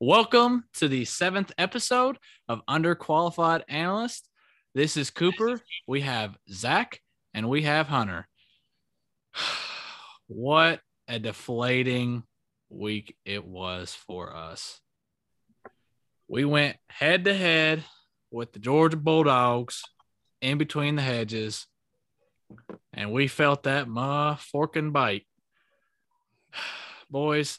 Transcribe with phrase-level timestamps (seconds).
[0.00, 2.18] Welcome to the seventh episode
[2.50, 4.28] of Underqualified Analyst.
[4.74, 5.58] This is Cooper.
[5.88, 7.00] We have Zach
[7.32, 8.28] and we have Hunter.
[10.28, 12.24] What a deflating
[12.68, 14.82] week it was for us.
[16.28, 17.82] We went head to head
[18.30, 19.82] with the Georgia Bulldogs
[20.42, 21.68] in between the hedges,
[22.92, 25.26] and we felt that ma fork and bite.
[27.10, 27.58] Boys,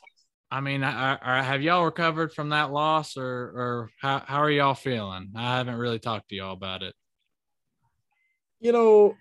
[0.50, 4.52] I mean, I, I, have y'all recovered from that loss, or or how how are
[4.52, 5.32] y'all feeling?
[5.36, 6.96] I haven't really talked to y'all about it.
[8.62, 9.16] You know,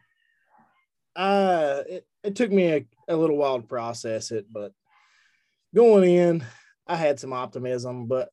[1.17, 4.73] uh, it, it took me a, a little while to process it, but
[5.75, 6.45] going in,
[6.87, 8.31] I had some optimism, but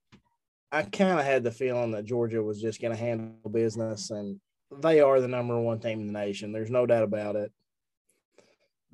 [0.71, 4.39] I kind of had the feeling that Georgia was just going to handle business, and
[4.81, 6.51] they are the number one team in the nation.
[6.51, 7.51] There's no doubt about it.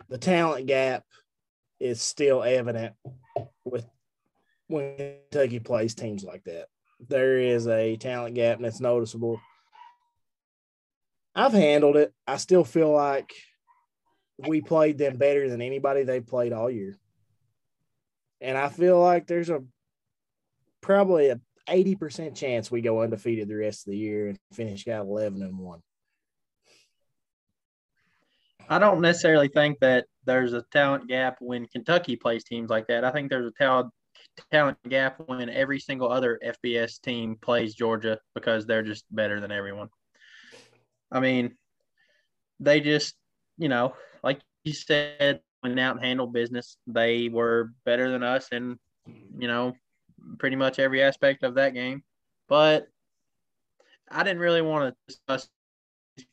[0.08, 1.04] The talent gap
[1.82, 2.94] is still evident
[3.66, 3.86] with
[4.68, 4.96] when
[5.32, 6.68] Kentucky plays teams like that.
[7.08, 9.40] There is a talent gap, and it's noticeable.
[11.36, 12.14] I've handled it.
[12.28, 13.32] I still feel like
[14.48, 16.98] we played them better than anybody they played all year.
[18.42, 19.64] And I feel like there's a
[20.82, 25.06] probably a 80% chance we go undefeated the rest of the year and finish out
[25.06, 25.80] 11 and 1.
[28.70, 33.04] I don't necessarily think that there's a talent gap when Kentucky plays teams like that.
[33.04, 33.92] I think there's a talent
[34.52, 39.52] talent gap when every single other FBS team plays Georgia because they're just better than
[39.52, 39.90] everyone.
[41.12, 41.56] I mean,
[42.60, 43.16] they just,
[43.58, 46.78] you know, like you said, went out and handled business.
[46.86, 48.78] They were better than us in,
[49.38, 49.74] you know,
[50.38, 52.04] pretty much every aspect of that game.
[52.48, 52.88] But
[54.12, 55.50] I didn't really want to discuss,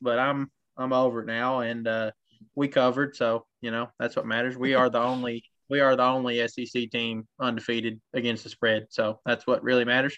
[0.01, 2.11] but I'm I'm over it now, and uh,
[2.55, 3.17] we covered.
[3.17, 4.57] So you know that's what matters.
[4.57, 8.87] We are the only we are the only SEC team undefeated against the spread.
[8.91, 10.17] So that's what really matters,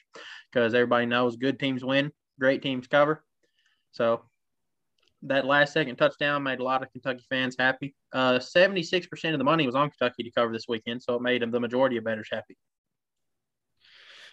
[0.53, 3.25] because everybody knows good teams win, great teams cover.
[3.93, 4.23] So
[5.23, 7.95] that last second touchdown made a lot of Kentucky fans happy.
[8.13, 11.43] Uh, 76% of the money was on Kentucky to cover this weekend, so it made
[11.43, 12.57] them the majority of bettors happy.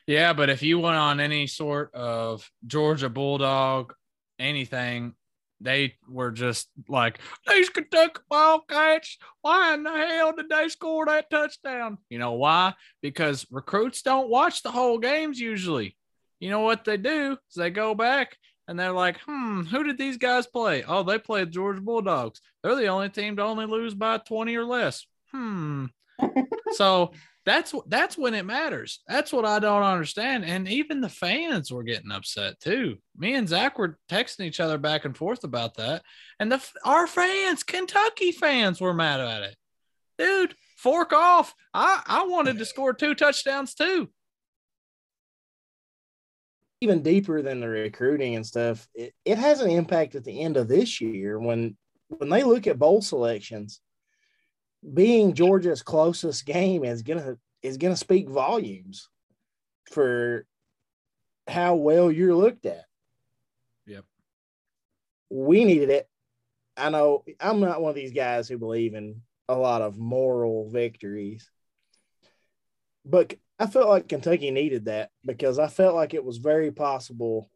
[0.06, 3.94] Yeah, but if you went on any sort of Georgia Bulldog,
[4.38, 5.16] anything,
[5.62, 11.30] they were just like, these Kentucky Wildcats, why in the hell did they score that
[11.30, 11.98] touchdown?
[12.10, 12.74] You know why?
[13.02, 15.96] Because recruits don't watch the whole games usually.
[16.40, 19.98] You know what they do is they go back and they're like, hmm, who did
[19.98, 20.84] these guys play?
[20.84, 22.42] Oh, they played Georgia Bulldogs.
[22.64, 25.06] They're the only team to only lose by 20 or less.
[25.32, 25.86] Hmm.
[26.74, 27.12] so
[27.46, 29.02] that's what that's when it matters.
[29.08, 30.46] That's what I don't understand.
[30.46, 32.98] And even the fans were getting upset too.
[33.16, 36.04] Me and Zach were texting each other back and forth about that.
[36.40, 39.56] And the our fans, Kentucky fans, were mad at it.
[40.18, 41.54] Dude, fork off.
[41.74, 44.10] I, I wanted to score two touchdowns too
[46.82, 50.58] even deeper than the recruiting and stuff, it, it has an impact at the end
[50.58, 51.76] of this year when
[52.10, 53.82] when they look at bowl selections.
[54.94, 59.10] Being Georgia's closest game is gonna is gonna speak volumes
[59.92, 60.46] for
[61.48, 62.86] how well you're looked at.
[63.88, 64.06] Yep.
[65.30, 66.10] We needed it.
[66.78, 70.70] I know I'm not one of these guys who believe in a lot of moral
[70.70, 71.50] victories,
[73.06, 77.50] but I felt like Kentucky needed that because I felt like it was very possible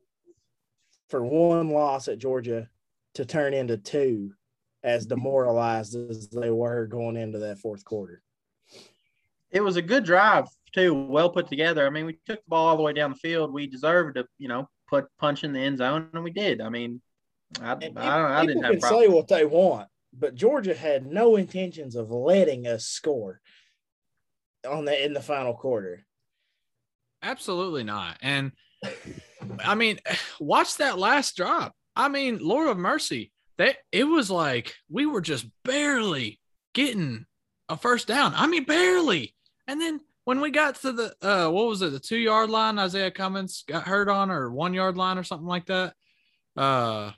[1.10, 2.70] for one loss at Georgia
[3.16, 4.34] to turn into two
[4.84, 8.22] as demoralized as they were going into that fourth quarter.
[9.52, 11.86] It was a good drive too, well put together.
[11.86, 13.52] I mean, we took the ball all the way down the field.
[13.52, 16.62] We deserved to, you know, put punch in the end zone, and we did.
[16.62, 17.02] I mean,
[17.62, 18.74] I, I, don't, I didn't have.
[18.74, 23.42] People can say what they want, but Georgia had no intentions of letting us score
[24.70, 26.06] on the in the final quarter.
[27.22, 28.18] Absolutely not.
[28.22, 28.52] And
[29.64, 30.00] I mean,
[30.40, 31.74] watch that last drop.
[31.96, 36.40] I mean, Lord of Mercy, that it was like we were just barely
[36.74, 37.25] getting
[37.68, 38.34] a first down.
[38.36, 39.36] I mean, barely.
[39.68, 42.78] And then when we got to the uh what was it, the two yard line,
[42.78, 45.94] Izayah Cummings got hurt on or one yard line or something like that.
[46.56, 47.12] Uh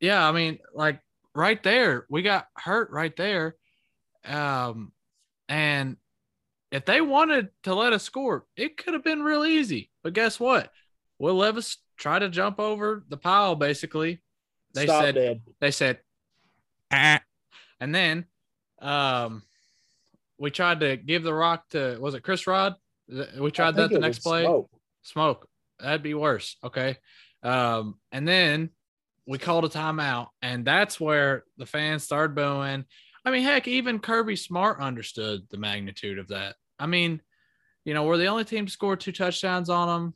[0.00, 1.00] yeah, I mean, like
[1.34, 3.56] right there, we got hurt right there.
[4.24, 4.92] Um
[5.48, 5.96] and
[6.70, 9.90] if they wanted to let us score, it could have been real easy.
[10.04, 10.70] But guess what?
[11.18, 14.22] Will Levis tried to jump over the pile basically.
[14.74, 15.98] They Stop said they said
[16.92, 17.20] ah.
[17.80, 18.26] and then
[18.80, 19.42] um
[20.38, 22.74] we tried to give the rock to was it Chris Rod?
[23.38, 24.44] We tried that the next play.
[24.44, 24.70] Smoke.
[25.02, 25.48] smoke.
[25.80, 26.56] That'd be worse.
[26.62, 26.96] Okay.
[27.42, 28.70] Um, and then
[29.26, 32.84] we called a timeout, and that's where the fans started booing.
[33.24, 36.54] I mean, heck, even Kirby Smart understood the magnitude of that.
[36.78, 37.20] I mean,
[37.84, 40.14] You know, we're the only team to score two touchdowns on them.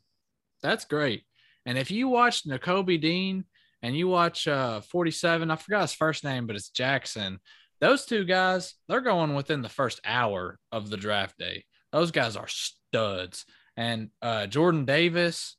[0.61, 1.23] That's great.
[1.65, 3.45] And if you watched Nakobe Dean
[3.85, 7.39] and you watch uh, 47, I forgot his first name, but it's Jackson.
[7.79, 11.65] Those two guys, they're going within the first hour of the draft day.
[11.91, 13.45] Those guys are studs.
[13.77, 15.55] And uh, Jordan Davis,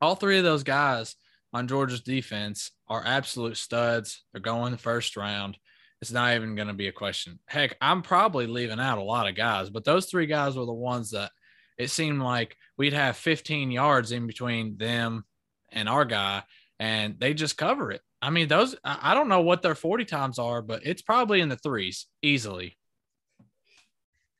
[0.00, 1.16] all three of those guys
[1.52, 4.24] on Georgia's defense are absolute studs.
[4.32, 5.58] They're going the first round.
[6.00, 7.40] It's not even going to be a question.
[7.44, 10.72] Heck, I'm probably leaving out a lot of guys, but those three guys were the
[10.72, 11.30] ones that
[11.76, 15.26] it seemed like we'd have 15 yards in between them
[15.70, 16.42] and our guy,
[16.78, 18.00] and they just cover it.
[18.20, 21.48] I mean, those, I don't know what their 40 times are, but it's probably in
[21.48, 22.76] the threes easily.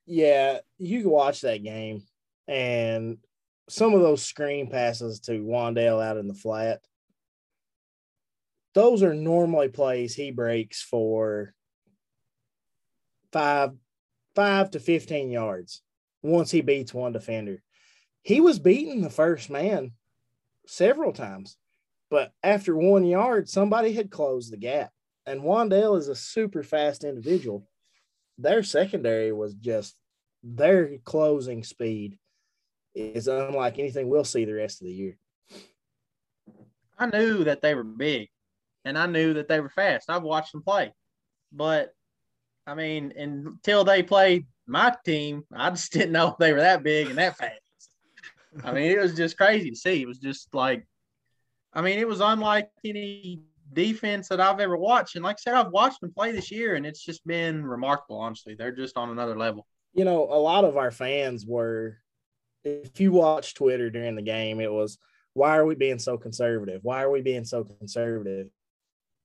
[0.07, 2.03] Yeah, you can watch that game,
[2.49, 3.19] and
[3.69, 6.81] some of those screen passes to Wan'Dale out in the flat
[8.79, 11.53] those are normally plays he breaks for
[13.33, 13.73] five
[14.37, 15.83] five to 15 yards
[16.23, 17.61] once he beats one defender.
[18.23, 19.95] He was beating the first man
[20.69, 21.57] several times,
[22.11, 24.91] but after one yard, somebody had closed the gap.
[25.27, 27.69] And Wan'Dale is a super fast individual.
[28.39, 29.95] Their secondary was just
[30.43, 32.19] their closing speed
[32.95, 35.19] is unlike anything we'll see the rest of the year.
[36.99, 38.29] I knew that they were big
[38.85, 40.11] and I knew that they were fast.
[40.11, 40.93] I've watched them play,
[41.53, 41.93] but
[42.67, 47.09] I mean, until they played my team, I just didn't know they were that big
[47.09, 47.61] and that fast.
[48.65, 50.03] I mean, it was just crazy to see.
[50.03, 50.87] It was just like,
[51.79, 53.41] I mean, it was unlike any
[53.73, 55.15] defense that I've ever watched.
[55.15, 58.19] And like I said, I've watched them play this year, and it's just been remarkable.
[58.19, 59.65] Honestly, they're just on another level.
[59.95, 61.99] You know, a lot of our fans were.
[62.65, 64.99] If you watch Twitter during the game, it was,
[65.35, 66.83] "Why are we being so conservative?
[66.83, 68.49] Why are we being so conservative?"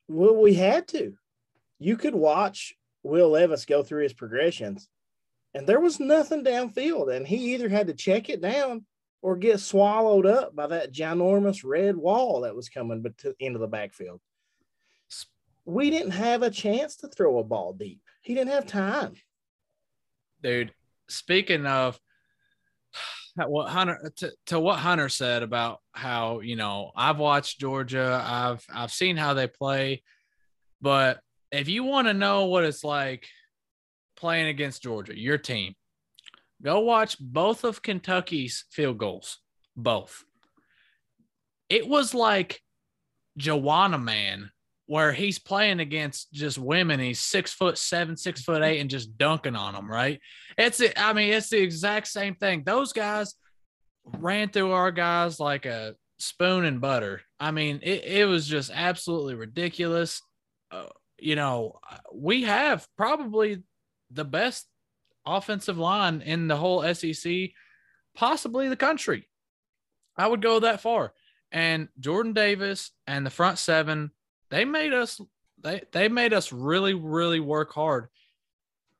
[0.08, 1.18] Well, we had to.
[1.80, 4.90] You could watch Will Levis go through his progressions,
[5.56, 8.86] and there was nothing downfield, and he either had to check it down
[9.24, 13.68] or get swallowed up by that ginormous red wall that was coming to, into the
[13.68, 14.20] backfield.
[15.66, 18.02] We didn't have a chance to throw a ball deep.
[18.22, 19.14] He didn't have time.
[20.44, 20.74] Dude,
[21.08, 21.98] speaking of
[23.38, 28.64] what Hunter to, to what Hunter said about how you know I've watched Georgia, I've
[28.72, 30.04] I've seen how they play,
[30.82, 33.26] but if you want to know what it's like
[34.18, 35.76] playing against Georgia, your team,
[36.64, 39.40] go watch both of Kentucky's field goals,
[39.76, 40.24] both.
[41.70, 42.62] It was like
[43.40, 44.52] Juwanna Mann
[44.86, 47.00] where he's playing against just women.
[47.00, 50.20] He's six foot seven, six foot eight, and just dunking on them, right?
[50.58, 52.64] It's, I mean, it's the exact same thing.
[52.66, 53.34] Those guys
[54.06, 57.22] ran through our guys like a spoon and butter.
[57.40, 60.22] I mean, it, it was just absolutely ridiculous.
[60.70, 60.88] Uh,
[61.18, 61.80] you know,
[62.14, 63.64] we have probably
[64.12, 64.68] the best
[65.26, 67.34] offensive line in the whole SEC,
[68.16, 69.30] possibly the country.
[70.18, 71.14] I would go that far.
[71.52, 74.12] And Jordan Davis and the front seven
[74.54, 75.20] they made us
[75.64, 78.08] they they made us really really work hard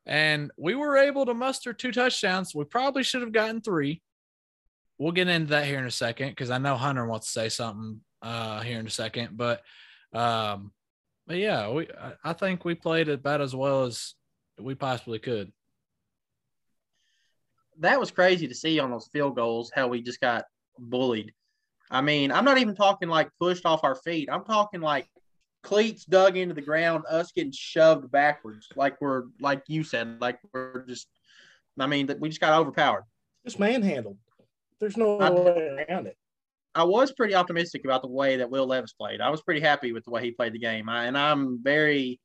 [0.04, 4.02] and we were able to muster two touchdowns we probably should have gotten three
[4.98, 7.48] we'll get into that here in a second because i know hunter wants to say
[7.48, 9.62] something uh here in a second but
[10.12, 10.72] um
[11.28, 11.86] but yeah we
[12.24, 14.14] i think we played about as well as
[14.58, 15.52] we possibly could
[17.80, 20.44] that was crazy to see on those field goals how we just got
[20.78, 21.32] bullied
[21.90, 25.08] i mean i'm not even talking like pushed off our feet i'm talking like
[25.64, 30.38] cleats dug into the ground, us getting shoved backwards, like we're like you said, like
[30.52, 31.08] we're just.
[31.76, 33.02] I mean, that we just got overpowered.
[33.44, 34.16] Just manhandled.
[34.78, 36.16] There's no I, way around it.
[36.72, 39.20] I was pretty optimistic about the way that Will Levis played.
[39.20, 42.20] I was pretty happy with the way he played the game, I, and I'm very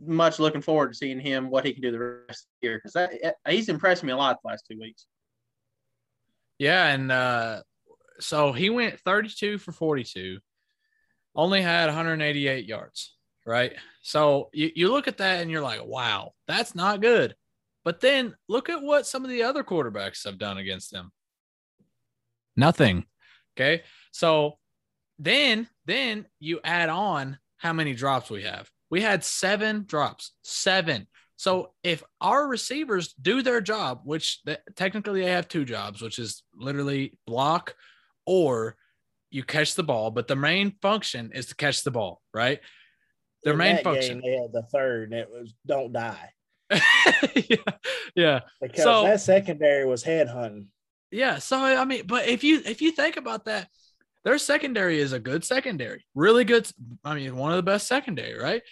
[0.00, 2.82] much looking forward to seeing him what he can do the rest of the year
[2.82, 5.06] because he's impressed me a lot the last two weeks.
[6.58, 7.62] Yeah, and uh,
[8.20, 10.38] so he went 32 for 42
[11.36, 13.72] only had 188 yards, right?
[14.02, 17.34] So you, you look at that and you're like, wow, that's not good.
[17.84, 21.10] But then look at what some of the other quarterbacks have done against them.
[22.56, 23.04] Nothing.
[23.56, 23.82] Okay.
[24.12, 24.58] So
[25.18, 28.70] then then you add on how many drops we have.
[28.94, 30.30] We had seven drops.
[30.44, 31.08] Seven.
[31.34, 36.20] So if our receivers do their job, which they, technically they have two jobs, which
[36.20, 37.74] is literally block
[38.24, 38.76] or
[39.30, 42.60] you catch the ball, but the main function is to catch the ball, right?
[43.42, 44.20] Their In main function.
[44.20, 46.30] Game, they had the third, and it was don't die.
[46.70, 47.56] yeah,
[48.14, 48.40] yeah.
[48.62, 50.68] Because so, that secondary was head hunting.
[51.10, 51.38] Yeah.
[51.40, 53.68] So I mean, but if you if you think about that,
[54.24, 56.70] their secondary is a good secondary, really good.
[57.04, 58.62] I mean, one of the best secondary, right?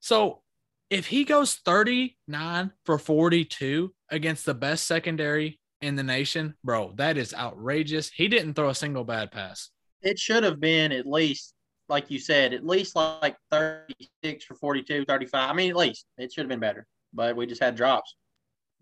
[0.00, 0.42] So
[0.90, 6.92] if he goes 39 for 42 against the best secondary in the nation, bro.
[6.96, 8.10] That is outrageous.
[8.10, 9.70] He didn't throw a single bad pass.
[10.02, 11.54] It should have been at least,
[11.88, 15.50] like you said, at least like 36 for 42, 35.
[15.50, 18.14] I mean, at least it should have been better, but we just had drops.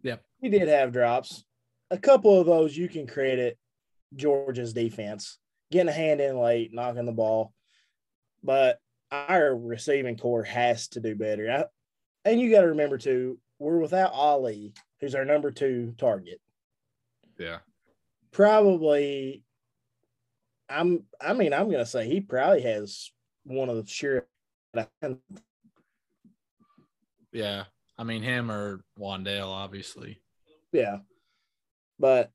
[0.02, 0.22] Yep.
[0.40, 1.44] He did have drops.
[1.90, 3.58] A couple of those you can credit
[4.14, 5.38] Georgia's defense
[5.70, 7.52] getting a hand in late, knocking the ball.
[8.42, 8.78] But
[9.10, 11.50] our receiving corps has to do better.
[11.50, 11.64] I,
[12.28, 16.40] and you got to remember too, we're without Ali, who's our number two target.
[17.38, 17.58] Yeah.
[18.32, 19.42] Probably,
[20.68, 21.04] I'm.
[21.20, 23.10] I mean, I'm gonna say he probably has
[23.44, 24.26] one of the sure.
[27.32, 27.64] Yeah.
[27.98, 30.20] I mean, him or Wan'Dale, obviously.
[30.72, 30.98] Yeah,
[31.98, 32.30] but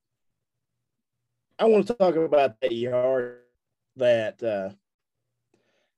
[1.58, 3.40] I want to talk about that yard
[3.96, 4.70] that uh,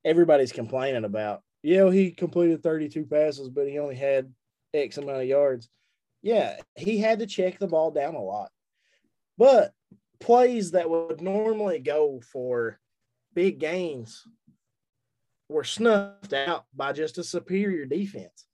[0.05, 1.41] everybody's complaining about.
[1.63, 4.31] Yeah, he completed 32 passes, but he only had
[4.73, 5.67] X amount of yards.
[6.21, 8.49] Yeah, he had to check the ball down a lot.
[9.37, 9.73] But
[10.19, 12.79] plays that would normally go for
[13.33, 14.23] big gains
[15.49, 18.45] were snuffed out by just a superior defense.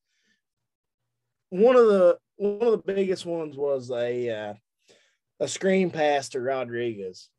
[1.50, 4.54] One of the one of the biggest ones was a uh,
[5.40, 7.30] a screen pass to Rodriguez.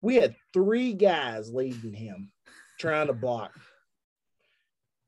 [0.00, 2.32] We had three guys leading him,
[2.82, 3.52] trying to block.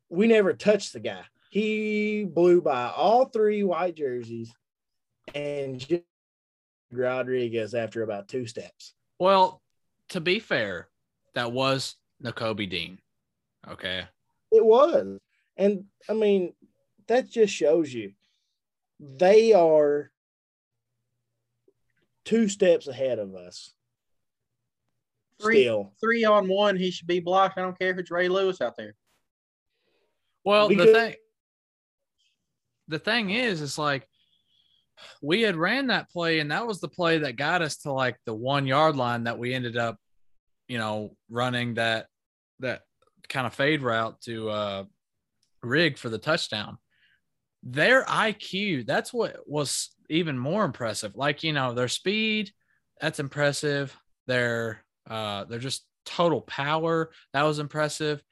[0.08, 1.24] We never touched the guy.
[1.50, 4.52] He blew by all three white jerseys
[5.34, 5.84] and
[6.92, 8.94] Rodriguez after about two steps.
[9.18, 9.60] Well,
[10.10, 10.88] to be fair,
[11.34, 13.00] that was Nakobe Dean.
[13.68, 14.04] Okay.
[14.52, 15.18] It was.
[15.56, 16.52] And I mean,
[17.08, 18.12] that just shows you
[19.00, 20.12] they are
[22.24, 23.74] two steps ahead of us.
[25.44, 25.92] Three, Still.
[26.00, 27.58] three on one, he should be blocked.
[27.58, 28.94] I don't care if it's Ray Lewis out there.
[30.44, 31.14] Well, the Because- thing
[32.86, 34.06] the thing is, it's like
[35.22, 38.16] we had ran that play, and that was the play that got us to like
[38.26, 39.98] the one yard line that we ended up,
[40.68, 42.08] you know, running that
[42.60, 42.82] that
[43.28, 44.84] kind of fade route to uh
[45.62, 46.76] rig for the touchdown.
[47.62, 51.16] Their IQ, that's what was even more impressive.
[51.16, 52.52] Like, you know, their speed,
[53.00, 53.96] that's impressive.
[54.26, 58.22] Their uh they're just total power, that was impressive.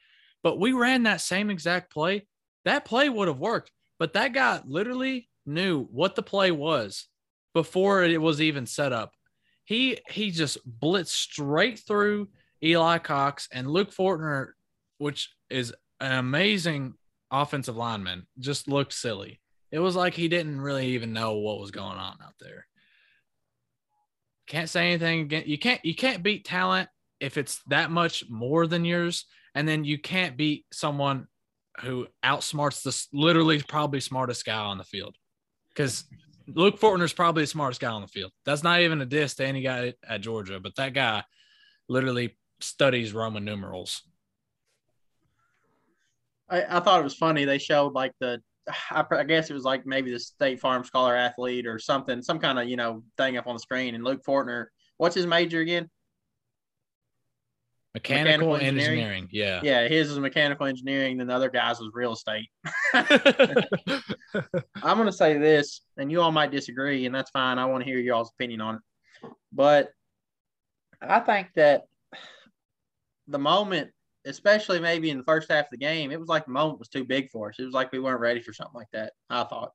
[0.42, 2.26] But we ran that same exact play.
[2.64, 7.06] That play would have worked, but that guy literally knew what the play was
[7.54, 9.12] before it was even set up.
[9.64, 12.28] He he just blitzed straight through
[12.62, 14.52] Eli Cox and Luke Fortner,
[14.98, 16.94] which is an amazing
[17.30, 19.40] offensive lineman, just looked silly.
[19.70, 22.66] It was like he didn't really even know what was going on out there.
[24.52, 25.44] Can't say anything again.
[25.46, 26.90] You can't you can't beat talent
[27.20, 31.26] if it's that much more than yours, and then you can't beat someone
[31.80, 35.16] who outsmarts the literally probably smartest guy on the field.
[35.70, 36.04] Because
[36.46, 38.30] Luke Fortner is probably the smartest guy on the field.
[38.44, 41.24] That's not even a diss to any guy at Georgia, but that guy
[41.88, 44.02] literally studies Roman numerals.
[46.50, 47.46] I, I thought it was funny.
[47.46, 48.42] They showed like the,
[48.90, 52.38] I, I guess it was like maybe the State Farm Scholar athlete or something, some
[52.38, 53.94] kind of you know thing up on the screen.
[53.94, 54.66] And Luke Fortner,
[54.96, 55.90] what's his major again?
[57.94, 59.00] Mechanical, Mechanical engineering.
[59.00, 59.28] engineering?
[59.30, 59.60] Yeah.
[59.62, 61.18] Yeah, his was mechanical engineering.
[61.18, 62.48] Then the other guy's was real estate.
[62.94, 67.58] I'm going to say this, and you all might disagree, and that's fine.
[67.58, 68.80] I want to hear y'all's opinion on it.
[69.52, 69.90] But
[71.02, 71.82] I think that
[73.28, 73.90] the moment,
[74.24, 76.88] especially maybe in the first half of the game, it was like the moment was
[76.88, 77.58] too big for us.
[77.58, 79.12] It was like we weren't ready for something like that.
[79.28, 79.72] I thought.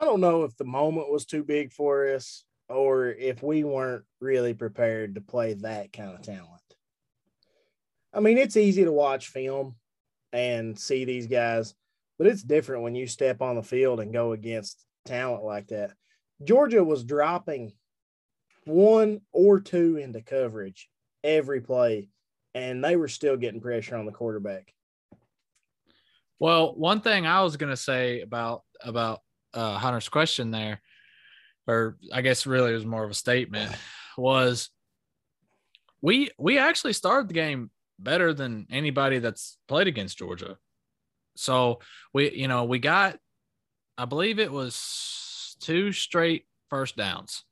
[0.00, 4.04] I don't know if the moment was too big for us or if we weren't
[4.20, 6.48] really prepared to play that kind of talent.
[8.12, 9.76] I mean, it's easy to watch film
[10.32, 11.74] and see these guys,
[12.18, 15.92] but it's different when you step on the field and go against talent like that.
[16.42, 17.72] Georgia was dropping
[18.64, 20.88] one or two into coverage
[21.24, 22.08] every play,
[22.54, 24.72] and they were still getting pressure on the quarterback.
[26.38, 29.20] Well, one thing I was gonna say about about
[29.54, 30.80] uh, Hunter's question there,
[31.66, 33.74] or I guess really it was more of a statement,
[34.16, 34.68] was
[36.02, 40.58] we we actually started the game better than anybody that's played against Georgia.
[41.36, 41.80] So
[42.12, 43.18] we you know we got,
[43.96, 47.44] I believe it was two straight first downs,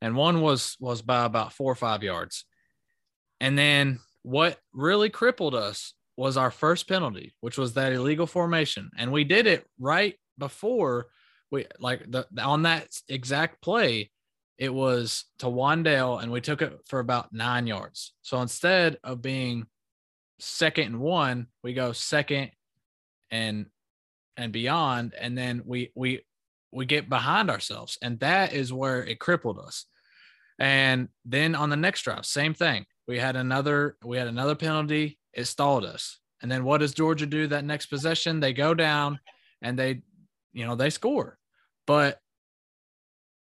[0.00, 2.46] and one was was by about four or five yards,
[3.40, 8.90] and then what really crippled us was our first penalty, which was that illegal formation.
[8.96, 11.06] And we did it right before
[11.50, 14.10] we like the on that exact play,
[14.58, 18.14] it was to Wan'Dale and we took it for about nine yards.
[18.22, 19.66] So instead of being
[20.38, 22.50] second and one, we go second
[23.30, 23.66] and
[24.36, 25.14] and beyond.
[25.18, 26.24] And then we we
[26.72, 29.86] we get behind ourselves, and that is where it crippled us.
[30.58, 32.86] And then on the next drive, same thing.
[33.06, 35.18] We had another we had another penalty.
[35.32, 36.18] It stalled us.
[36.42, 38.40] And then what does Georgia do that next possession?
[38.40, 39.18] They go down
[39.62, 40.02] and they,
[40.52, 41.38] you know, they score.
[41.86, 42.20] But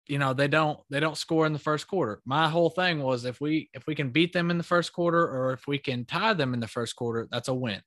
[0.08, 2.22] you know, they don't they don't score in the first quarter.
[2.26, 5.24] My whole thing was if we if we can beat them in the first quarter
[5.24, 7.82] or if we can tie them in the first quarter, that's a win.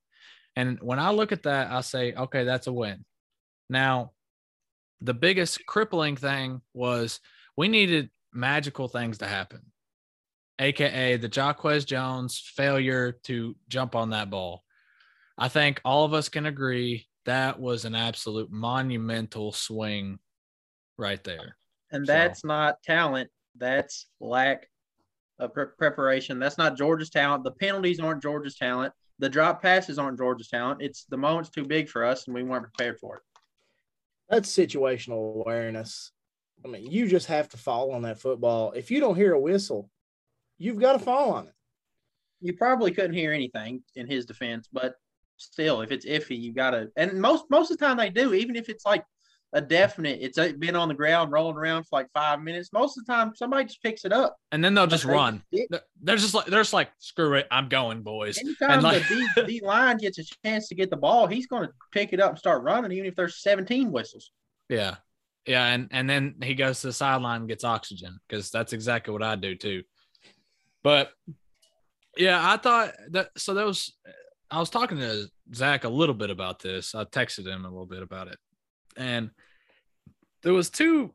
[0.56, 3.04] And when I look at that, I say, okay, that's a win.
[3.68, 4.12] Now,
[5.02, 7.20] the biggest crippling thing was
[7.56, 9.60] we needed magical things to happen,
[10.58, 14.62] aka the Jacquez Jones failure to jump on that ball.
[15.38, 20.18] I think all of us can agree that was an absolute monumental swing
[20.96, 21.56] right there.
[21.92, 22.48] And that's so.
[22.48, 24.68] not talent, that's lack
[25.38, 26.38] of pre- preparation.
[26.38, 27.44] That's not Georgia's talent.
[27.44, 28.92] The penalties aren't Georgia's talent.
[29.18, 30.82] The drop passes aren't Georgia's talent.
[30.82, 33.22] It's the moment's too big for us, and we weren't prepared for it.
[34.28, 36.12] That's situational awareness.
[36.64, 38.72] I mean, you just have to fall on that football.
[38.72, 39.90] If you don't hear a whistle,
[40.58, 41.52] you've got to fall on it.
[42.40, 44.94] You probably couldn't hear anything in his defense, but
[45.36, 46.90] still, if it's iffy, you got to.
[46.96, 49.04] And most most of the time they do, even if it's like
[49.52, 50.18] a definite.
[50.20, 52.72] It's uh, been on the ground rolling around for like five minutes.
[52.72, 55.42] Most of the time, somebody just picks it up, and then they'll just run.
[55.50, 58.38] They're just like they're just like screw it, I'm going, boys.
[58.38, 61.46] Anytime and like, the D, D line gets a chance to get the ball, he's
[61.46, 64.30] going to pick it up and start running, even if there's 17 whistles.
[64.68, 64.96] Yeah,
[65.46, 69.12] yeah, and and then he goes to the sideline and gets oxygen because that's exactly
[69.12, 69.82] what I do too.
[70.86, 71.10] But
[72.16, 73.92] yeah, I thought that so that was
[74.48, 76.94] I was talking to Zach a little bit about this.
[76.94, 78.38] I texted him a little bit about it
[78.96, 79.30] and
[80.42, 81.12] there was two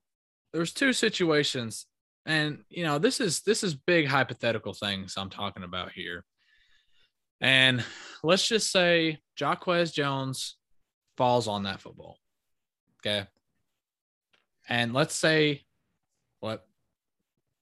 [0.51, 1.85] there was two situations
[2.25, 6.23] and you know this is this is big hypothetical things i'm talking about here
[7.41, 7.83] and
[8.23, 10.57] let's just say Jacquez Jones
[11.17, 12.19] falls on that football.
[12.99, 13.27] Okay.
[14.69, 15.63] And let's say?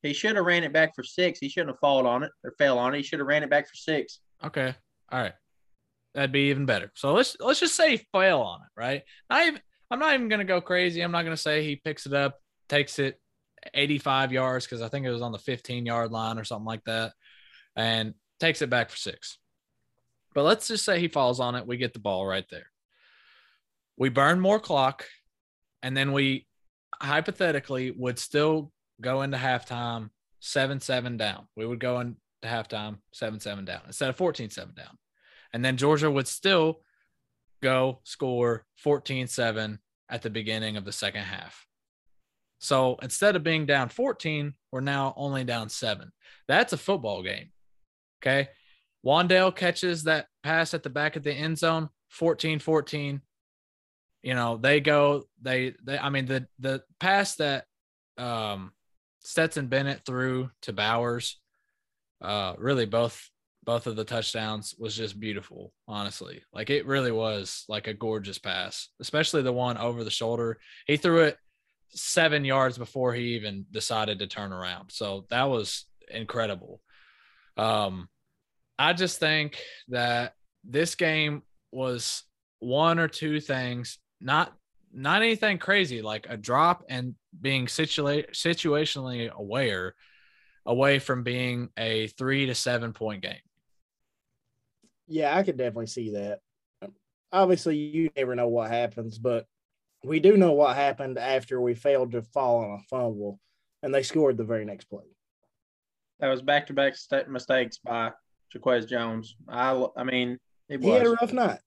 [0.02, 1.40] He should have ran it back for six.
[1.40, 2.98] He shouldn't have fallen on it or fell on it.
[2.98, 4.20] He should have ran it back for six.
[4.44, 4.74] Okay.
[5.12, 5.34] All right.
[6.16, 6.92] That'd be even better.
[6.96, 9.04] So let's let's just say fell on it, right?
[9.32, 9.60] Even
[9.92, 11.02] I'm not even to go crazy.
[11.02, 13.20] I'm not to say he picks it up, takes it
[13.74, 16.84] 85 yards because I think it was on the 15 yard line or something like
[16.86, 17.14] that,
[17.76, 19.38] and takes it back for six.
[20.34, 21.68] But let's just say he falls on it.
[21.68, 22.72] We get the ball right there.
[23.98, 25.06] We burn more clock,
[25.84, 26.48] and then we
[27.02, 30.10] hypothetically would still go into halftime
[30.40, 31.48] 7 7 down.
[31.56, 34.98] We would go into halftime 7 7 down instead of 14 7 down.
[35.54, 36.82] And then Georgia would still
[37.62, 41.66] go score 14 7 at the beginning of the second half.
[42.60, 46.12] So instead of being down 14, we're now only down seven.
[46.48, 47.52] That's a football game.
[48.22, 48.50] Okay.
[49.06, 53.22] Wan'Dale catches that pass at the back of the end zone, 14 14.
[54.24, 57.64] You know, they go, they, they, I mean, the, the pass that
[58.18, 58.74] um,
[59.22, 61.40] Stetson Bennett threw to Bowers,
[62.22, 63.30] uh, really both
[63.66, 66.42] both of the touchdowns was just beautiful, honestly.
[66.52, 70.60] Like it really was like a gorgeous pass, especially the one over the shoulder.
[70.88, 71.38] He threw it
[71.90, 74.92] seven yards before he even decided to turn around.
[74.92, 76.82] So that was incredible.
[77.58, 78.08] Um,
[78.80, 82.24] I just think that this game was
[82.60, 84.54] one or two things, not
[84.94, 89.96] not anything crazy, like a drop and being situa- situationally aware
[90.66, 93.36] away from being a three to seven point game.
[95.08, 96.40] Yeah, I could definitely see that.
[97.32, 99.46] Obviously, you never know what happens, but
[100.04, 103.40] we do know what happened after we failed to fall on a fumble,
[103.84, 105.04] and they scored the very next play.
[106.20, 106.96] That was back to back
[107.28, 108.12] mistakes by
[108.54, 109.36] Jacquez Jones.
[109.48, 111.60] I, I mean, it he had a rough night.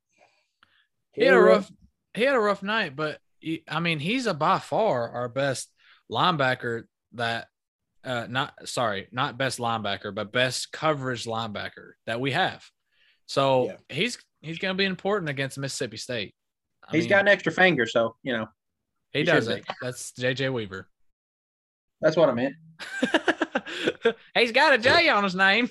[1.12, 1.72] He, he had a rough, rough,
[2.14, 5.70] he had a rough night, but he, I mean, he's a by far our best
[6.10, 7.48] linebacker that
[8.04, 12.64] uh not sorry, not best linebacker, but best coverage linebacker that we have.
[13.26, 13.76] So yeah.
[13.88, 16.34] he's he's going to be important against Mississippi State.
[16.86, 18.46] I he's mean, got an extra finger, so you know
[19.12, 19.66] he, he does it.
[19.66, 19.74] Be.
[19.80, 20.88] That's JJ Weaver.
[22.00, 22.54] That's what I meant.
[24.34, 25.68] he's got a J on his name.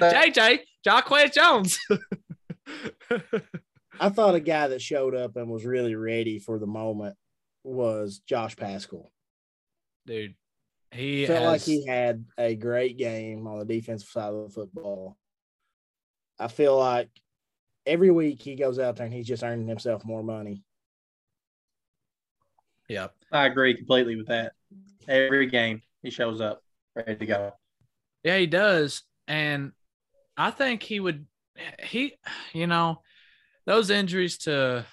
[0.00, 1.78] JJ Jacquez Jones.
[4.00, 7.16] I thought a guy that showed up and was really ready for the moment
[7.62, 9.10] was Josh Paschal.
[10.06, 10.34] Dude,
[10.90, 11.52] he felt has...
[11.52, 15.16] like he had a great game on the defensive side of the football.
[16.38, 17.08] I feel like
[17.86, 20.62] every week he goes out there and he's just earning himself more money.
[22.88, 24.52] Yeah, I agree completely with that.
[25.08, 26.62] Every game he shows up
[26.94, 27.52] ready to go.
[28.22, 29.02] Yeah, he does.
[29.26, 29.72] And
[30.36, 31.26] I think he would,
[31.82, 32.14] he,
[32.52, 33.00] you know,
[33.66, 34.84] those injuries to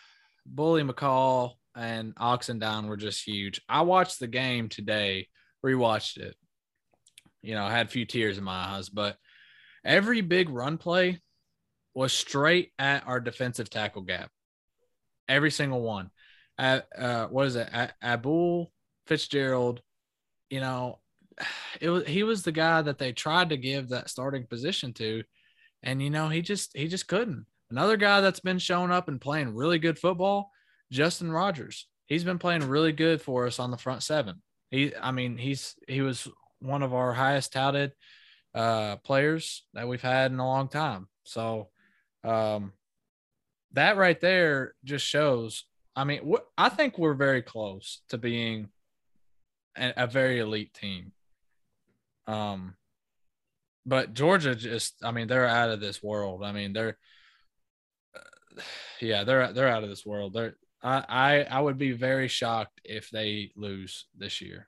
[0.46, 3.62] Bully McCall and Oxendine were just huge.
[3.68, 5.28] I watched the game today,
[5.66, 6.36] rewatched it.
[7.42, 9.18] You know, I had a few tears in my eyes, but
[9.84, 11.20] every big run play
[11.94, 14.30] was straight at our defensive tackle gap.
[15.28, 16.10] Every single one.
[16.58, 17.70] At uh, what is it?
[17.72, 18.72] At Abdul
[19.08, 19.82] Fitzgerald,
[20.50, 21.00] you know,
[21.82, 25.24] it was he was the guy that they tried to give that starting position to,
[25.82, 27.46] and you know he just he just couldn't.
[27.72, 30.52] Another guy that's been showing up and playing really good football,
[30.92, 31.88] Justin Rogers.
[32.06, 34.42] He's been playing really good for us on the front seven.
[34.70, 36.28] He, I mean, he's he was
[36.60, 37.94] one of our highest touted
[38.54, 41.08] uh, players that we've had in a long time.
[41.24, 41.70] So
[42.26, 42.74] um,
[43.72, 45.64] that right there just shows.
[45.96, 48.68] I mean, wh- I think we're very close to being
[49.78, 51.14] a, a very elite team.
[52.28, 52.76] Um,
[53.86, 56.44] but Georgia just, I mean, they're out of this world.
[56.44, 56.98] I mean, they're,
[59.00, 60.34] yeah, they're they're out of this world.
[60.34, 64.68] They're I, I I would be very shocked if they lose this year.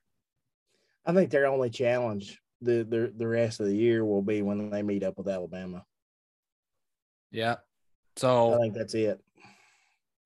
[1.06, 4.70] I think their only challenge the the, the rest of the year will be when
[4.70, 5.86] they meet up with Alabama.
[7.32, 7.56] Yeah.
[8.16, 9.20] So I think that's it.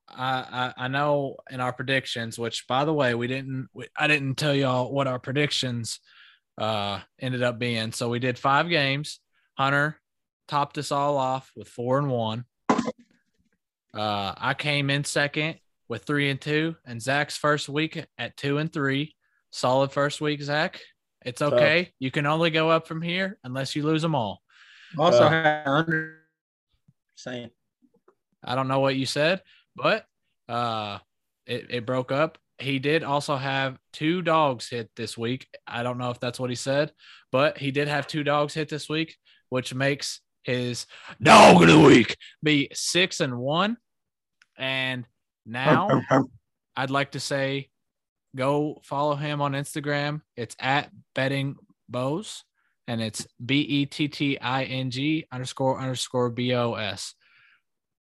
[0.09, 4.07] I, I, I know in our predictions, which by the way, we didn't, we, I
[4.07, 5.99] didn't tell y'all what our predictions
[6.57, 7.91] uh, ended up being.
[7.91, 9.19] So we did five games.
[9.57, 9.99] Hunter
[10.47, 12.45] topped us all off with four and one.
[13.93, 18.57] Uh, I came in second with three and two, and Zach's first week at two
[18.57, 19.15] and three.
[19.51, 20.81] Solid first week, Zach.
[21.25, 21.85] It's okay.
[21.85, 21.93] Tough.
[21.99, 24.41] You can only go up from here unless you lose them all.
[24.97, 26.19] Also, uh, under
[27.15, 27.49] saying.
[28.43, 29.41] I don't know what you said,
[29.75, 30.05] but
[30.47, 30.99] uh,
[31.45, 32.37] it, it broke up.
[32.59, 35.47] He did also have two dogs hit this week.
[35.65, 36.91] I don't know if that's what he said,
[37.31, 39.15] but he did have two dogs hit this week,
[39.49, 40.87] which makes his
[41.21, 43.77] dog of the week be six and one.
[44.57, 45.05] And
[45.45, 46.01] now
[46.75, 47.69] I'd like to say
[48.35, 50.21] go follow him on Instagram.
[50.35, 51.57] It's at betting
[51.87, 52.43] bows
[52.87, 57.13] and it's B E T T I N G underscore underscore B O S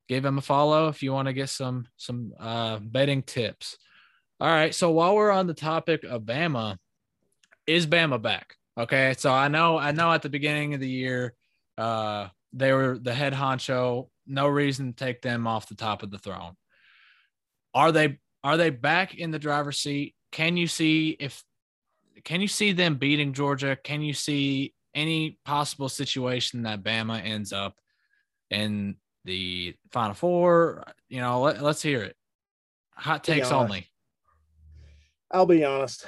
[0.09, 3.77] give him a follow if you want to get some some uh, betting tips.
[4.41, 6.77] All right, so while we're on the topic of Bama,
[7.67, 8.55] is Bama back?
[8.77, 11.33] Okay, so I know I know at the beginning of the year,
[11.79, 14.09] uh, they were the head honcho.
[14.27, 16.53] No reason to take them off the top of the throne.
[17.73, 20.15] Are they are they back in the driver's seat?
[20.31, 21.43] Can you see if
[22.23, 23.77] can you see them beating Georgia?
[23.81, 27.75] Can you see any possible situation that Bama ends up
[28.49, 30.83] in the Final Four.
[31.07, 32.15] You know, let, us hear it.
[32.95, 33.87] Hot takes only.
[35.31, 36.05] I'll be honest.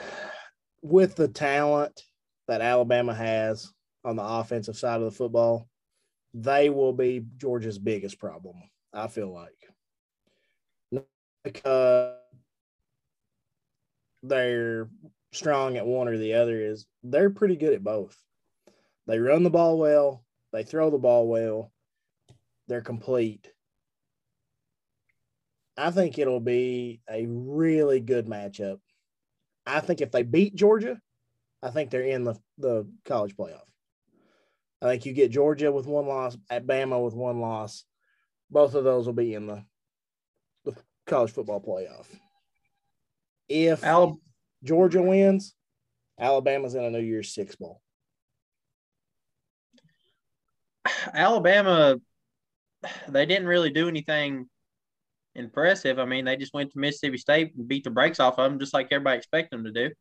[0.81, 2.01] With the talent
[2.47, 3.71] that Alabama has
[4.03, 5.67] on the offensive side of the football,
[6.33, 8.55] they will be Georgia's biggest problem.
[8.93, 9.61] I feel like
[11.43, 12.15] because
[14.23, 14.89] they're
[15.31, 18.17] strong at one or the other is they're pretty good at both.
[19.07, 21.71] They run the ball well, they throw the ball well,
[22.67, 23.51] they're complete.
[25.77, 28.79] I think it'll be a really good matchup.
[29.65, 30.99] I think if they beat Georgia,
[31.63, 33.70] I think they're in the, the college playoff.
[34.82, 37.84] I think you get Georgia with one loss, at Bama with one loss.
[38.50, 39.63] Both of those will be in the,
[40.65, 42.08] the college football playoff.
[43.48, 44.17] If Alabama.
[44.63, 45.56] Georgia wins,
[46.20, 47.82] Alabama's in a New Year's Six bowl.
[51.13, 51.98] Alabama
[53.08, 54.48] they didn't really do anything
[55.36, 56.00] impressive.
[56.00, 58.60] I mean, they just went to Mississippi State and beat the brakes off of them,
[58.60, 59.94] just like everybody expected them to do.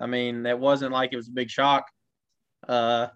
[0.00, 1.86] I mean, that wasn't like it was a big shock.
[2.66, 3.08] Uh,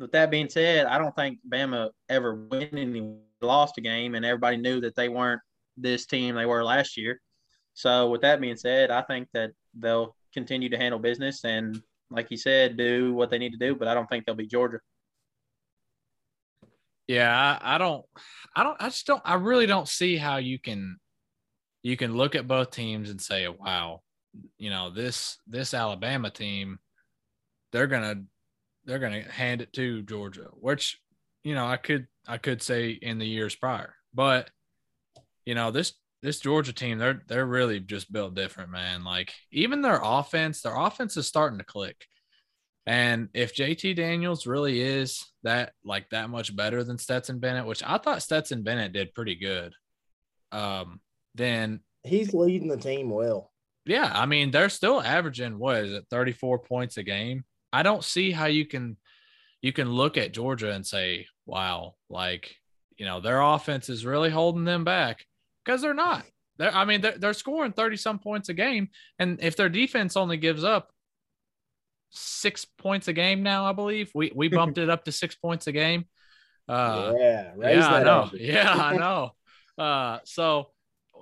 [0.00, 4.24] with that being said, I don't think Bama ever win any lost a game, and
[4.24, 5.40] everybody knew that they weren't
[5.76, 7.20] this team they were last year.
[7.74, 12.30] So, with that being said, I think that they'll continue to handle business and, like
[12.30, 13.76] you said, do what they need to do.
[13.76, 14.78] But I don't think they'll be Georgia.
[17.06, 18.04] Yeah, I, I don't,
[18.54, 20.98] I don't, I just don't, I really don't see how you can,
[21.82, 24.02] you can look at both teams and say, wow,
[24.58, 26.78] you know, this, this Alabama team,
[27.72, 28.22] they're to,
[28.90, 31.00] they're going to hand it to Georgia, which,
[31.44, 34.50] you know, I could, I could say in the years prior, but,
[35.46, 39.04] you know, this, this Georgia team, they're, they're really just built different, man.
[39.04, 42.04] Like even their offense, their offense is starting to click.
[42.84, 47.84] And if JT Daniels really is that like that much better than Stetson Bennett, which
[47.86, 49.72] I thought Stetson Bennett did pretty good,
[50.50, 51.00] um,
[51.36, 53.52] then he's leading the team well.
[53.86, 57.44] Yeah, I mean they're still averaging what is it, 34 points a game.
[57.72, 58.96] I don't see how you can
[59.62, 62.56] you can look at Georgia and say, wow, like
[62.96, 65.24] you know, their offense is really holding them back
[65.64, 66.24] because they're not.
[66.58, 68.90] They're, I mean, they're, they're scoring 30 some points a game.
[69.18, 70.92] And if their defense only gives up
[72.10, 75.66] six points a game now, I believe we, we bumped it up to six points
[75.66, 76.04] a game.
[76.68, 78.30] Uh, yeah, yeah, I know.
[78.34, 79.30] Yeah, I know.
[79.78, 80.68] Uh, so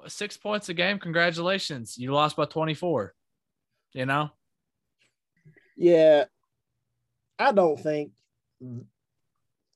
[0.08, 0.98] six points a game.
[0.98, 1.96] Congratulations.
[1.96, 3.14] You lost by 24.
[3.92, 4.30] You know?
[5.76, 6.24] Yeah,
[7.38, 8.12] I don't think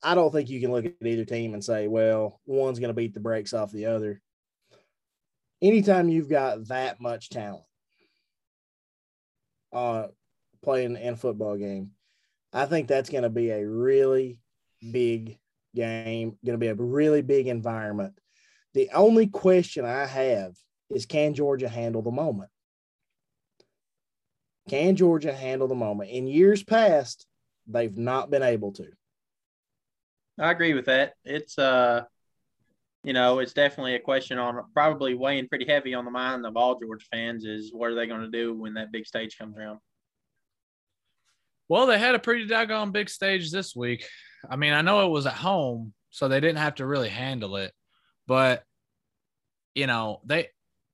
[0.03, 2.94] I don't think you can look at either team and say, well, one's going to
[2.94, 4.20] beat the brakes off the other.
[5.61, 7.62] Anytime you've got that much talent
[9.72, 10.09] uh,
[10.62, 11.92] playing in a football game,
[12.53, 14.40] I think that's going to be a really
[14.90, 15.38] big
[15.75, 18.18] game, going to be a really big environment.
[18.75, 20.55] The only question I have
[20.90, 22.51] is can Georgia handle the moment?
[24.68, 26.11] Can Georgia handle the moment?
[26.11, 27.27] In years past,
[27.66, 28.87] they've not been able to.
[30.38, 31.14] I agree with that.
[31.25, 32.05] It's uh,
[33.05, 36.57] you know, it's definitely a question on probably weighing pretty heavy on the mind of
[36.57, 39.57] all Georgia fans is what are they going to do when that big stage comes
[39.57, 39.79] around?
[41.68, 44.07] Well, they had a pretty doggone big stage this week.
[44.48, 47.57] I mean, I know it was at home, so they didn't have to really handle
[47.57, 47.72] it,
[48.27, 48.64] but
[49.75, 50.48] you know, they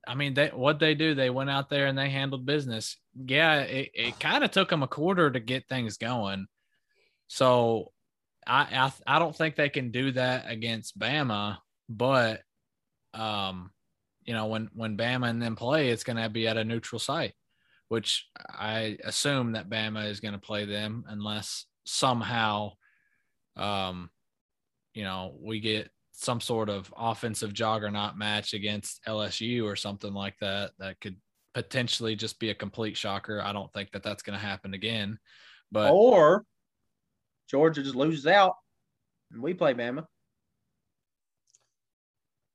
[0.06, 2.96] I mean, they what they do, they went out there and they handled business.
[3.14, 6.46] Yeah, it, it kind of took them a quarter to get things going.
[7.28, 7.92] So
[8.46, 12.42] I, I I don't think they can do that against Bama, but
[13.14, 13.70] um,
[14.24, 16.98] you know, when when Bama and them play, it's going to be at a neutral
[16.98, 17.34] site,
[17.88, 22.72] which I assume that Bama is going to play them unless somehow,
[23.56, 24.10] um,
[24.94, 30.34] you know, we get some sort of offensive juggernaut match against LSU or something like
[30.40, 30.72] that.
[30.78, 31.16] That could
[31.54, 33.40] potentially just be a complete shocker.
[33.40, 35.18] I don't think that that's going to happen again,
[35.70, 36.44] but or
[37.48, 38.54] Georgia just loses out
[39.32, 40.04] and we play Bama.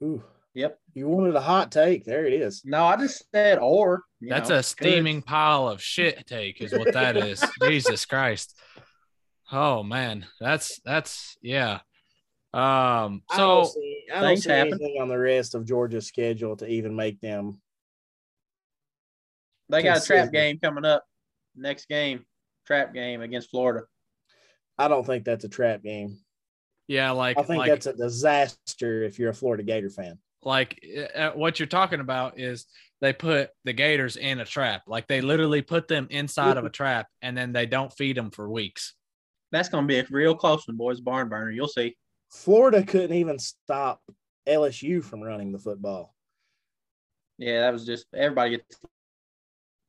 [0.03, 0.79] Ooh, Yep.
[0.93, 2.06] you wanted a hot take.
[2.06, 2.63] There it is.
[2.65, 4.03] No, I just said or.
[4.21, 7.43] That's know, a steaming pile of shit take, is what that is.
[7.62, 8.56] Jesus Christ.
[9.51, 11.79] Oh man, that's that's yeah.
[12.53, 13.23] Um.
[13.29, 16.56] I don't So see, I don't things see anything on the rest of Georgia's schedule
[16.58, 17.60] to even make them.
[19.69, 21.03] They got a trap game coming up.
[21.56, 22.25] Next game,
[22.67, 23.86] trap game against Florida.
[24.77, 26.17] I don't think that's a trap game.
[26.88, 30.17] yeah, like I think like that's a disaster if you're a Florida Gator fan.
[30.41, 30.83] like
[31.15, 32.65] uh, what you're talking about is
[33.01, 34.83] they put the Gators in a trap.
[34.88, 38.31] Like they literally put them inside of a trap, and then they don't feed them
[38.31, 38.93] for weeks.
[39.51, 41.01] That's going to be a real close one, boys.
[41.01, 41.51] Barn burner.
[41.51, 41.95] You'll see.
[42.31, 44.01] Florida couldn't even stop
[44.47, 46.15] LSU from running the football.
[47.38, 48.79] Yeah, that was just everybody gets.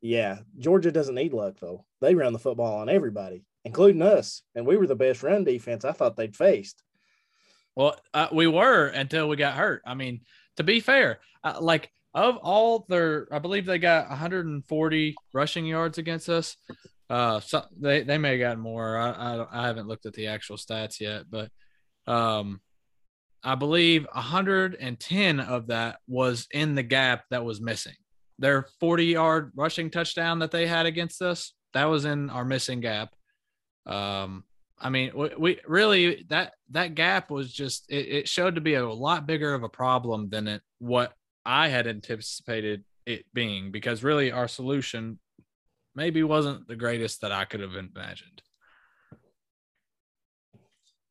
[0.04, 1.86] Yeah, Georgia doesn't need luck though.
[2.02, 5.82] They run the football on everybody, including us, and we were the best run defense
[5.82, 6.82] I thought they'd faced.
[7.74, 9.80] Well, uh, we were until we got hurt.
[9.86, 10.20] I mean,
[10.58, 15.96] to be fair, uh, like of all their, I believe they got 140 rushing yards
[15.96, 16.58] against us.
[17.08, 18.98] Uh, so they they may have gotten more.
[18.98, 21.50] I, I I haven't looked at the actual stats yet, but
[22.06, 22.60] um,
[23.42, 27.94] I believe 110 of that was in the gap that was missing.
[28.38, 32.80] Their 40 yard rushing touchdown that they had against us that was in our missing
[32.80, 33.14] gap.
[33.84, 34.44] Um,
[34.78, 38.74] I mean, we, we really that that gap was just it, it showed to be
[38.74, 41.12] a lot bigger of a problem than it what
[41.44, 45.18] I had anticipated it being because really our solution
[45.94, 48.42] maybe wasn't the greatest that I could have imagined.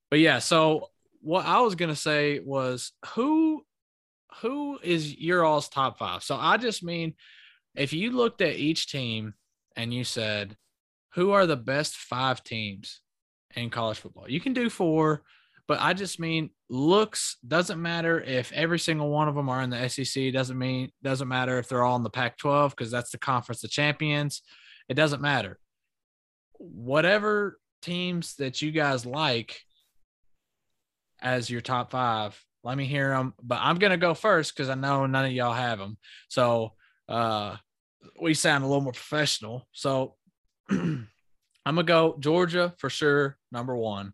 [0.09, 0.89] But yeah, so
[1.21, 3.65] what I was gonna say was who
[4.41, 6.23] who is your all's top five?
[6.23, 7.13] So I just mean
[7.75, 9.33] if you looked at each team
[9.75, 10.55] and you said
[11.13, 13.01] who are the best five teams
[13.55, 14.29] in college football.
[14.29, 15.23] You can do four,
[15.67, 19.69] but I just mean looks doesn't matter if every single one of them are in
[19.69, 20.33] the SEC.
[20.33, 23.69] Doesn't mean doesn't matter if they're all in the Pac-12 because that's the conference of
[23.69, 24.41] champions.
[24.89, 25.59] It doesn't matter.
[26.57, 29.61] Whatever teams that you guys like
[31.21, 33.33] as your top five, let me hear them.
[33.41, 35.97] But I'm gonna go first because I know none of y'all have them.
[36.29, 36.73] So
[37.09, 37.57] uh,
[38.21, 39.67] we sound a little more professional.
[39.73, 40.15] So
[40.69, 41.07] I'm
[41.65, 44.13] gonna go Georgia for sure, number one.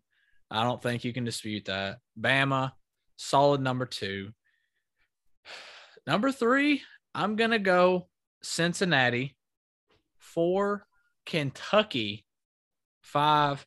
[0.50, 1.98] I don't think you can dispute that.
[2.20, 2.72] Bama,
[3.16, 4.30] solid number two.
[6.06, 6.82] Number three,
[7.14, 8.08] I'm gonna go
[8.42, 9.36] Cincinnati.
[10.18, 10.86] Four,
[11.26, 12.24] Kentucky.
[13.02, 13.66] Five,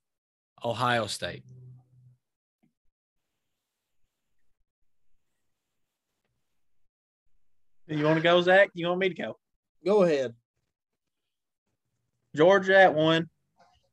[0.63, 1.43] Ohio State.
[7.97, 8.69] You want to go, Zach?
[8.73, 9.38] You want me to go?
[9.86, 10.34] Go ahead.
[12.36, 13.29] Georgia at one,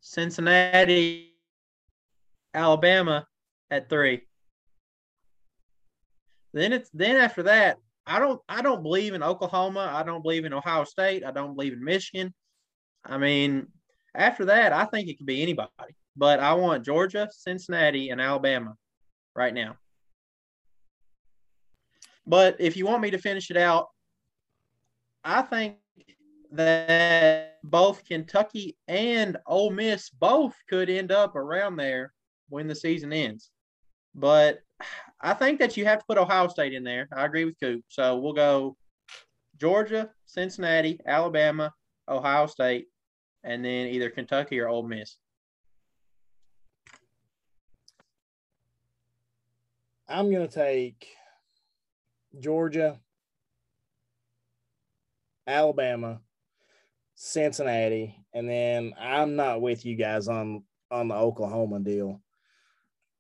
[0.01, 1.35] Cincinnati,
[2.55, 3.27] Alabama
[3.71, 4.23] at three.
[6.53, 9.91] Then it's then after that, I don't I don't believe in Oklahoma.
[9.93, 11.25] I don't believe in Ohio State.
[11.25, 12.35] I don't believe in Michigan.
[13.05, 13.69] I mean,
[14.15, 15.71] after that, I think it could be anybody.
[16.17, 18.75] But I want Georgia, Cincinnati, and Alabama
[19.37, 19.77] right now.
[22.27, 23.89] But if you want me to finish it out,
[25.25, 25.77] I think
[26.53, 32.13] that both Kentucky and Ole Miss both could end up around there
[32.49, 33.51] when the season ends.
[34.15, 34.61] But
[35.21, 37.09] I think that you have to put Ohio State in there.
[37.15, 37.85] I agree with Coop.
[37.89, 38.77] So we'll go
[39.59, 41.73] Georgia, Cincinnati, Alabama,
[42.09, 42.87] Ohio State,
[43.45, 45.17] and then either Kentucky or Ole Miss.
[50.09, 51.07] I'm going to take
[52.39, 53.01] Georgia,
[55.47, 56.21] Alabama,
[57.15, 62.21] Cincinnati, and then I'm not with you guys on on the Oklahoma deal.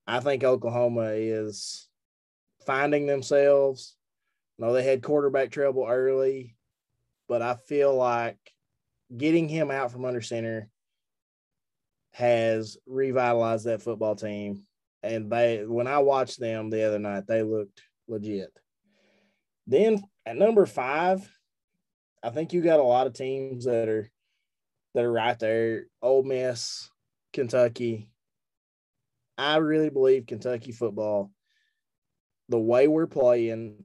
[0.06, 1.88] I think Oklahoma is
[2.66, 3.96] finding themselves.
[4.58, 6.56] No, they had quarterback trouble early,
[7.28, 8.38] but I feel like
[9.16, 10.68] getting him out from under center
[12.12, 14.64] has revitalized that football team.
[15.02, 18.50] And they, when I watched them the other night, they looked legit.
[19.70, 21.32] Then at number five,
[22.24, 24.10] I think you got a lot of teams that are
[24.94, 25.84] that are right there.
[26.02, 26.90] Ole Miss,
[27.32, 28.10] Kentucky.
[29.38, 31.30] I really believe Kentucky football,
[32.48, 33.84] the way we're playing,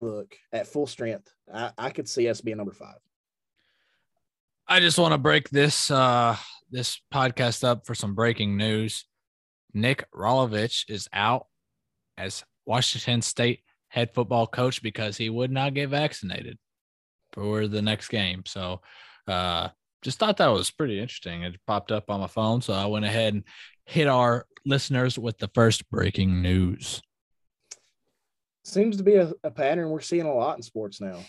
[0.00, 1.30] look at full strength.
[1.52, 2.96] I, I could see us being number five.
[4.66, 6.36] I just want to break this uh
[6.70, 9.04] this podcast up for some breaking news.
[9.74, 11.48] Nick Rolovich is out
[12.16, 13.60] as Washington State
[13.92, 16.58] head football coach because he would not get vaccinated
[17.32, 18.42] for the next game.
[18.46, 18.80] So
[19.28, 19.68] uh
[20.02, 21.42] just thought that was pretty interesting.
[21.42, 23.44] It popped up on my phone, so I went ahead and
[23.86, 27.00] hit our listeners with the first breaking news.
[28.64, 31.20] Seems to be a, a pattern we're seeing a lot in sports now.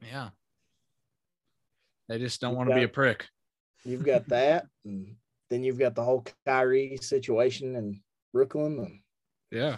[0.00, 0.30] Yeah.
[2.08, 3.26] They just don't want to be a prick.
[3.84, 5.16] You've got that, and
[5.50, 8.00] then you've got the whole Kyrie situation in
[8.32, 8.78] Brooklyn.
[8.78, 9.00] And...
[9.50, 9.76] Yeah.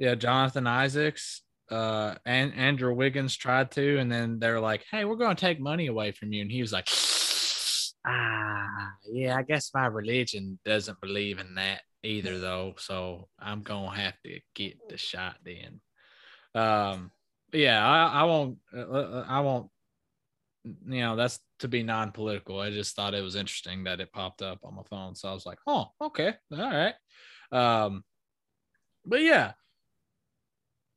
[0.00, 0.16] Yeah.
[0.16, 5.36] Jonathan Isaacs uh and Andrew Wiggins tried to, and then they're like, Hey, we're gonna
[5.36, 6.42] take money away from you.
[6.42, 6.88] And he was like,
[8.06, 12.74] Ah, yeah, I guess my religion doesn't believe in that either though.
[12.78, 15.80] So I'm gonna have to get the shot then.
[16.54, 17.12] Um
[17.52, 19.70] yeah, I, I won't uh, uh, I won't
[20.64, 22.58] you know, that's to be non-political.
[22.60, 25.14] I just thought it was interesting that it popped up on my phone.
[25.14, 26.94] So I was like, oh, okay, all right.
[27.52, 28.04] Um,
[29.04, 29.52] but yeah,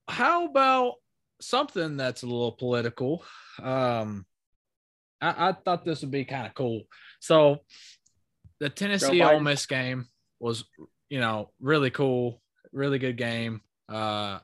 [0.08, 0.96] how about
[1.42, 3.24] something that's a little political?
[3.62, 4.26] Um,
[5.22, 6.84] I, I thought this would be kind of cool.
[7.20, 7.60] So
[8.60, 10.08] the Tennessee Ole Miss game
[10.40, 10.66] was,
[11.10, 13.62] you know, really cool, really good game.
[13.90, 14.40] Uh,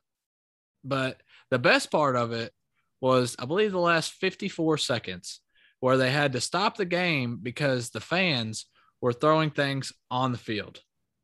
[0.84, 2.54] but the best part of it
[3.02, 5.42] was, I believe, the last 54 seconds
[5.80, 8.66] where they had to stop the game because the fans
[9.02, 10.82] were throwing things on the field.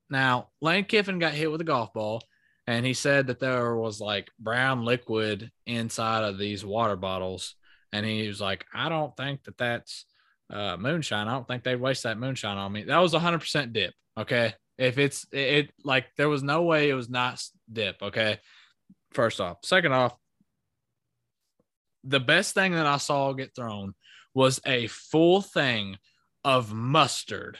[0.10, 2.22] Now, Lane Kiffin got hit with a golf ball,
[2.68, 7.56] and he said that there was like brown liquid inside of these water bottles.
[7.92, 10.06] And he was like, I don't think that that's
[10.52, 11.28] uh, moonshine.
[11.28, 12.84] I don't think they'd waste that moonshine on me.
[12.84, 13.94] That was 100% dip.
[14.18, 14.54] Okay.
[14.78, 18.02] If it's it, it like there was no way it was not dip.
[18.02, 18.40] Okay.
[19.14, 19.58] First off.
[19.64, 20.16] Second off,
[22.04, 23.94] the best thing that I saw get thrown
[24.34, 25.98] was a full thing
[26.44, 27.58] of mustard.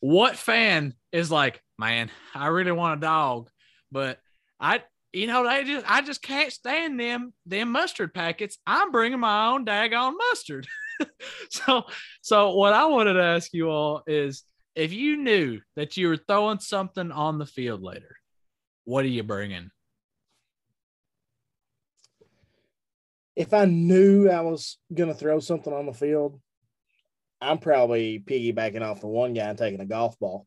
[0.00, 3.50] What fan is like, man, I really want a dog,
[3.90, 4.18] but
[4.58, 8.58] I, you know, they just, I just can't stand them, them mustard packets.
[8.66, 10.66] I'm bringing my own daggone mustard.
[11.50, 11.84] so,
[12.22, 14.44] so what I wanted to ask you all is,
[14.76, 18.16] if you knew that you were throwing something on the field later,
[18.84, 19.70] what are you bringing?
[23.40, 26.38] if I knew I was gonna throw something on the field,
[27.40, 30.46] I'm probably piggybacking off the one guy and taking a golf ball.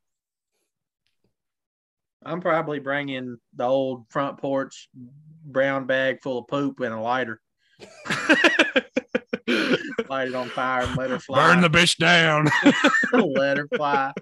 [2.26, 4.90] I'm probably bringing the old front porch
[5.46, 7.42] brown bag full of poop and a lighter.
[10.10, 11.54] Light it on fire and let her fly.
[11.54, 12.48] Burn the bitch down.
[13.36, 14.14] let her fly.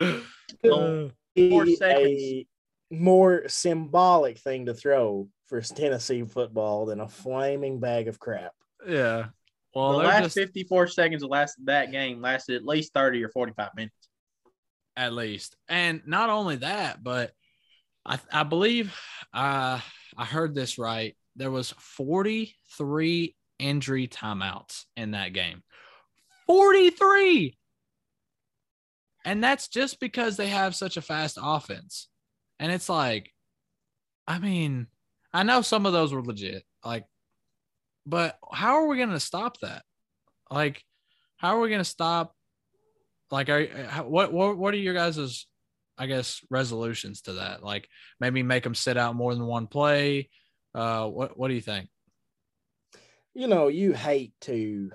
[0.00, 2.22] Uh, Four seconds.
[2.22, 2.46] A
[2.90, 8.52] more symbolic thing to throw for Tennessee football than a flaming bag of crap.
[8.86, 9.26] Yeah.
[9.74, 13.30] Well, the last just, 54 seconds of last that game lasted at least 30 or
[13.30, 14.01] 45 minutes.
[14.96, 15.56] At least.
[15.68, 17.32] And not only that, but
[18.04, 18.94] I, I believe
[19.32, 19.80] uh,
[20.16, 21.16] I heard this right.
[21.36, 25.62] There was 43 injury timeouts in that game.
[26.46, 27.56] 43.
[29.24, 32.08] And that's just because they have such a fast offense.
[32.58, 33.32] And it's like,
[34.26, 34.88] I mean,
[35.32, 36.64] I know some of those were legit.
[36.84, 37.04] Like,
[38.04, 39.84] but how are we going to stop that?
[40.50, 40.82] Like,
[41.36, 42.34] how are we going to stop?
[43.32, 43.64] Like, are
[44.04, 45.46] what what what are your guys's,
[45.96, 47.62] I guess, resolutions to that?
[47.62, 47.88] Like,
[48.20, 50.28] maybe make them sit out more than one play.
[50.74, 51.88] Uh, what what do you think?
[53.34, 54.90] You know, you hate to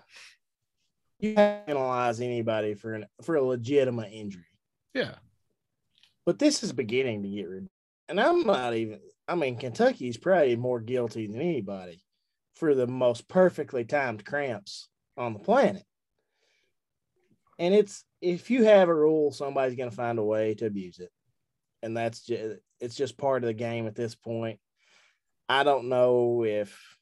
[1.20, 4.46] you analyze anybody for an for a legitimate injury.
[4.94, 5.16] Yeah.
[6.28, 7.68] But this is beginning to get rid.
[8.08, 9.00] And I'm not even.
[9.28, 12.04] I mean, Kentucky's probably more guilty than anybody
[12.54, 15.84] for the most perfectly timed cramps on the planet.
[17.60, 21.00] And it's if you have a rule, somebody's going to find a way to abuse
[21.00, 21.12] it,
[21.82, 24.60] and that's just it's just part of the game at this point.
[25.50, 26.98] I don't know if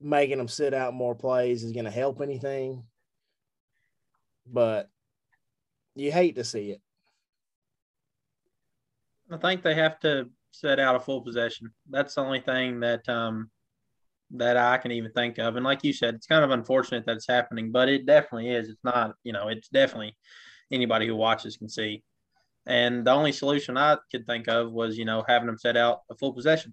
[0.00, 2.84] making them sit out more plays is going to help anything,
[4.46, 4.88] but
[5.94, 6.80] you hate to see it.
[9.30, 11.72] I think they have to set out a full possession.
[11.88, 13.50] That's the only thing that um,
[14.32, 15.56] that I can even think of.
[15.56, 18.68] And like you said, it's kind of unfortunate that it's happening, but it definitely is.
[18.68, 20.16] It's not, you know, it's definitely
[20.70, 22.02] anybody who watches can see.
[22.66, 26.00] And the only solution I could think of was, you know, having them set out
[26.10, 26.72] a full possession.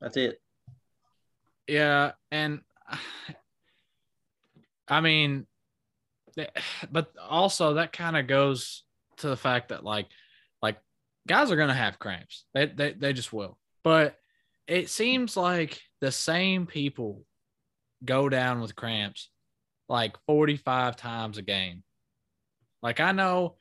[0.00, 0.40] That's it.
[1.66, 2.60] Yeah, and
[4.88, 5.46] I mean,
[6.90, 8.84] but also that kind of goes
[9.18, 10.06] to the fact that like,
[10.62, 10.78] like
[11.26, 12.44] guys are gonna have cramps.
[12.54, 13.58] They they they just will.
[13.84, 14.16] But
[14.68, 17.24] it seems like the same people
[18.04, 19.30] go down with cramps
[19.88, 21.82] like 45 times a game.
[22.82, 23.56] Like I know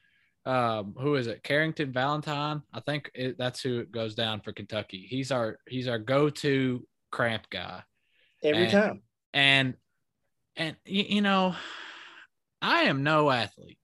[0.45, 1.43] um, who is it?
[1.43, 2.61] Carrington Valentine.
[2.73, 5.05] I think it, that's who it goes down for Kentucky.
[5.09, 7.83] He's our he's our go-to cramp guy
[8.43, 9.01] every and, time.
[9.33, 9.73] And
[10.55, 11.55] and you, know,
[12.61, 13.79] I am no athlete.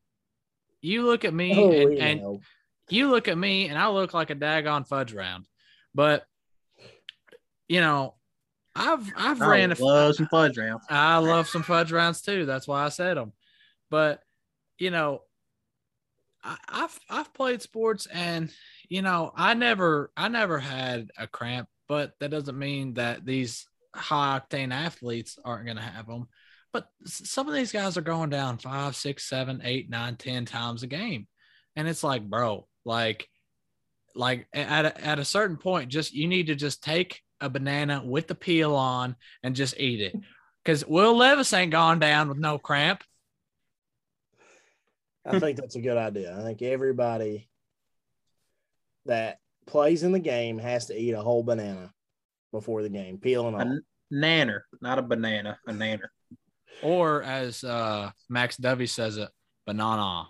[0.82, 2.40] You look at me Oh, and, and
[2.90, 5.46] you look at me and I look like a daggone fudge round.
[5.96, 6.26] But
[7.68, 8.16] you know,
[8.76, 10.84] I've I've I ran a love some fudge rounds.
[10.90, 12.46] I love some fudge rounds too.
[12.46, 13.34] That's why I said them.
[13.90, 14.22] But
[14.80, 15.22] you know,
[16.44, 18.52] I, I've I've played sports and
[18.90, 23.68] you know I never I never had a cramp, but that doesn't mean that these
[23.96, 26.28] high octane athletes aren't going to have them.
[26.72, 30.82] But some of these guys are going down five, six, seven, eight, nine, ten times
[30.82, 31.28] a game,
[31.76, 33.30] and it's like, bro, like,
[34.16, 38.02] like at a, at a certain point, just you need to just take a banana
[38.04, 40.16] with the peel on and just eat it.
[40.64, 43.04] Because Will Levis ain't gone down with no cramp.
[45.26, 46.38] I think that's a good idea.
[46.38, 47.50] I think everybody
[49.06, 51.94] that plays in the game has to eat a whole banana
[52.52, 53.64] before the game, peeling A off.
[53.64, 56.08] n- nanner, not a banana, a nanner.
[56.82, 59.30] Or as uh, Max Dovey says it,
[59.66, 60.28] banana.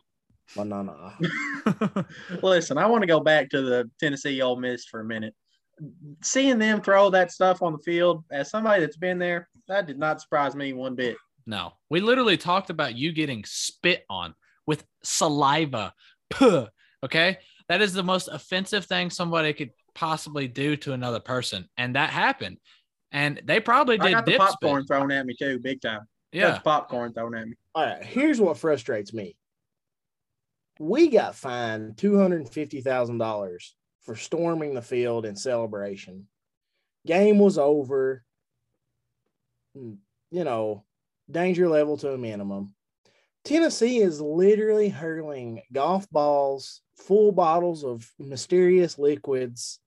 [0.55, 1.15] Banana.
[2.43, 5.33] Listen, I want to go back to the Tennessee Ole Miss for a minute.
[6.21, 9.97] Seeing them throw that stuff on the field, as somebody that's been there, that did
[9.97, 11.17] not surprise me one bit.
[11.45, 14.33] no, we literally talked about you getting spit on
[14.65, 15.93] with saliva.
[16.29, 16.67] Puh,
[17.03, 17.37] okay.
[17.69, 21.67] That is the most offensive thing somebody could possibly do to another person.
[21.77, 22.57] And that happened.
[23.11, 24.87] And they probably I did got the popcorn spit.
[24.87, 26.01] thrown at me too, big time.
[26.33, 26.51] Got Yeah.
[26.55, 27.55] the popcorn thrown at me.
[27.75, 29.35] All right, here's what frustrates me.
[30.79, 36.27] We got fined two hundred and fifty thousand dollars for storming the field in celebration.
[37.05, 38.23] Game was over.
[39.77, 39.97] Mm,
[40.31, 40.83] You know,
[41.29, 42.73] danger level to a minimum.
[43.43, 49.79] Tennessee is literally hurling golf balls, full bottles of mysterious liquids,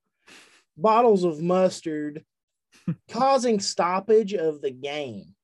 [0.76, 2.24] bottles of mustard,
[3.10, 5.34] causing stoppage of the game.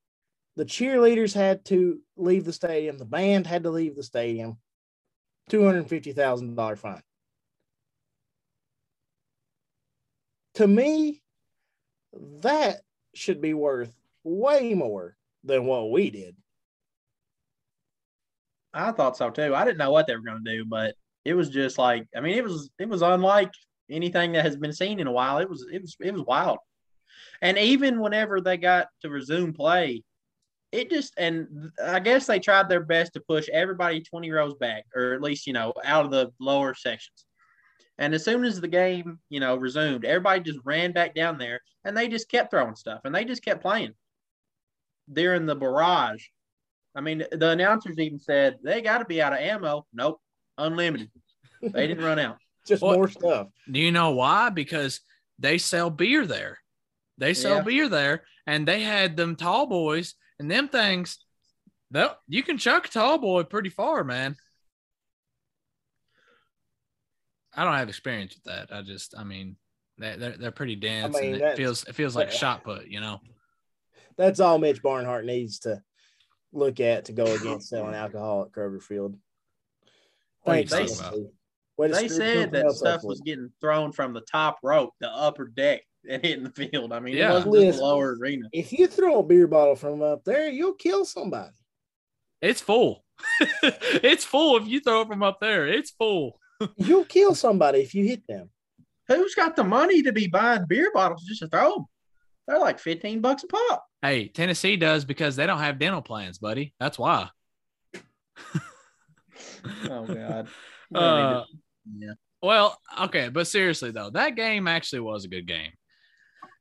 [0.55, 2.99] The cheerleaders had to leave the stadium.
[2.99, 4.57] The band had to leave the stadium.
[5.49, 7.01] Two hundred fifty thousand dollar fine.
[10.55, 11.21] To me,
[12.41, 12.81] that
[13.13, 13.93] should be worth
[14.23, 16.35] way more than what we did.
[18.73, 19.53] I thought so too.
[19.53, 20.95] I didn't know what they were going to do, but
[21.25, 23.51] it was just like I mean, it was it was unlike
[23.89, 25.37] anything that has been seen in a while.
[25.37, 26.57] It was it was it was wild.
[27.41, 30.03] And even whenever they got to resume play,
[30.71, 34.85] it just and I guess they tried their best to push everybody 20 rows back,
[34.95, 37.25] or at least, you know, out of the lower sections.
[37.99, 41.61] And as soon as the game, you know, resumed, everybody just ran back down there
[41.83, 43.93] and they just kept throwing stuff and they just kept playing
[45.11, 46.25] during the barrage.
[46.95, 49.85] I mean, the announcers even said they got to be out of ammo.
[49.93, 50.21] Nope,
[50.57, 51.09] unlimited.
[51.61, 52.37] They didn't run out.
[52.67, 53.47] Just Well- more stuff.
[53.71, 54.49] Do you know why?
[54.49, 55.01] Because
[55.39, 56.59] they sell beer there.
[57.17, 57.61] They sell Yeah.
[57.63, 61.19] beer there, and they had them tall boys and them things.
[61.91, 64.35] They'll- You can chuck a tall boy pretty far, man.
[67.55, 68.75] I don't have experience with that.
[68.75, 69.55] I just, I mean,
[69.97, 72.37] They, they're they're pretty dense, mean, and it feels it feels like yeah.
[72.37, 72.87] shot put.
[72.87, 73.21] You know.
[74.17, 75.81] That's all Mitch Barnhart needs to
[76.51, 79.17] look at to go against selling alcohol at Kroger Field.
[80.43, 81.13] What are you Thanks, talking about?
[81.13, 81.33] Tennessee.
[81.77, 83.25] Way to They said that stuff was them.
[83.25, 86.91] getting thrown from the top rope, the upper deck, and hitting the field.
[86.93, 87.31] I mean, Yeah.
[87.31, 87.79] it wasn't just Listen.
[87.79, 88.47] the lower arena.
[88.51, 91.53] If you throw a beer bottle from up there, you'll kill somebody.
[92.41, 93.03] It's full.
[93.63, 95.67] it's full if you throw it from up there.
[95.67, 96.39] It's full.
[96.77, 98.49] You'll kill somebody if you hit them.
[99.07, 101.85] Who's got the money to be buying beer bottles just to throw them?
[102.47, 103.85] They're like 15 bucks a pop.
[104.01, 106.73] Hey, Tennessee does because they don't have dental plans, buddy.
[106.79, 107.29] That's why.
[109.89, 110.47] Oh, God.
[110.93, 111.43] Uh,
[111.97, 112.13] yeah.
[112.43, 115.71] Well, okay, but seriously though, that game actually was a good game.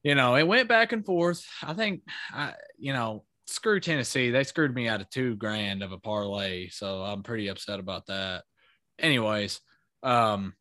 [0.03, 1.45] You know, it went back and forth.
[1.63, 2.01] I think,
[2.33, 4.31] I, you know, screw Tennessee.
[4.31, 8.07] They screwed me out of two grand of a parlay, so I'm pretty upset about
[8.07, 8.45] that.
[8.99, 9.61] Anyways,
[10.03, 10.55] um,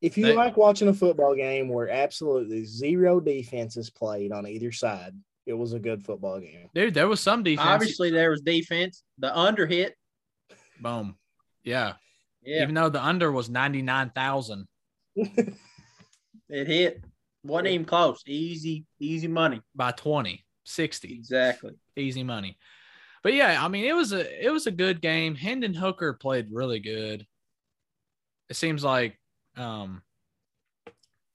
[0.00, 4.46] If you They- like watching a football game where absolutely zero defense is played on
[4.46, 5.14] either side,
[5.46, 6.68] it was a good football game.
[6.74, 7.66] dude, there was some defense.
[7.68, 9.02] Obviously, there was defense.
[9.18, 9.94] The under hit.
[10.80, 11.16] boom,
[11.62, 11.94] yeah.
[12.42, 14.68] Yeah, Even though the under was ninety nine thousand.
[15.16, 15.56] it
[16.66, 17.02] hit.
[17.42, 18.22] Wasn't even close.
[18.26, 19.60] Easy, easy money.
[19.74, 21.12] by 20, 60.
[21.12, 21.72] Exactly.
[21.96, 22.56] easy money.
[23.22, 25.34] But yeah, I mean, it was a it was a good game.
[25.34, 27.26] Hendon Hooker played really good.
[28.48, 29.18] It seems like,
[29.56, 30.02] um,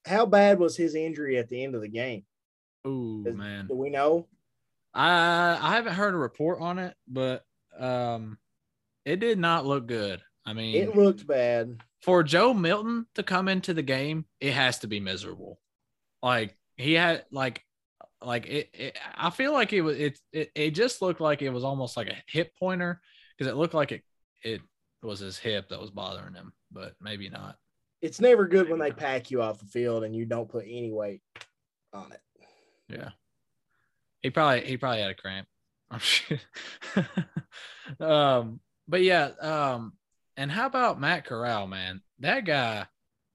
[0.05, 2.25] How bad was his injury at the end of the game?
[2.87, 4.27] ooh man, Do we know?
[4.93, 7.45] I I haven't heard a report on it, but
[7.77, 8.37] um,
[9.05, 10.21] it did not look good.
[10.45, 11.79] I mean, It looked bad.
[12.01, 15.59] for Joe Milton to come into the game, it has to be miserable.
[16.23, 17.63] Like he had like
[18.21, 21.49] like it, it I feel like it was it, it it just looked like it
[21.51, 23.01] was almost like a hip pointer
[23.37, 24.03] because it looked like it
[24.43, 24.61] it
[25.03, 27.57] was his hip that was bothering him, but maybe not.
[28.01, 30.91] It's never good when they pack you off the field and you don't put any
[30.91, 31.21] weight
[31.93, 32.21] on it.
[32.87, 33.09] Yeah.
[34.21, 35.47] He probably he probably had a cramp.
[35.91, 36.39] I'm sure.
[37.99, 39.93] um, but yeah, um,
[40.37, 42.01] and how about Matt Corral, man?
[42.19, 42.85] That guy,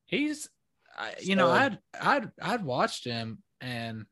[0.07, 0.49] he's
[0.97, 4.07] I, you know, I'd I'd I'd watched him and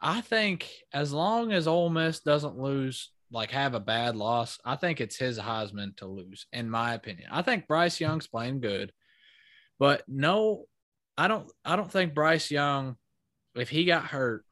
[0.00, 4.76] I think as long as Ole Miss doesn't lose, like have a bad loss, I
[4.76, 7.28] think it's his Heisman to lose, in my opinion.
[7.30, 8.92] I think Bryce Young's playing good,
[9.78, 10.64] but no,
[11.16, 12.96] I don't I don't think Bryce Young,
[13.54, 14.44] if he got hurt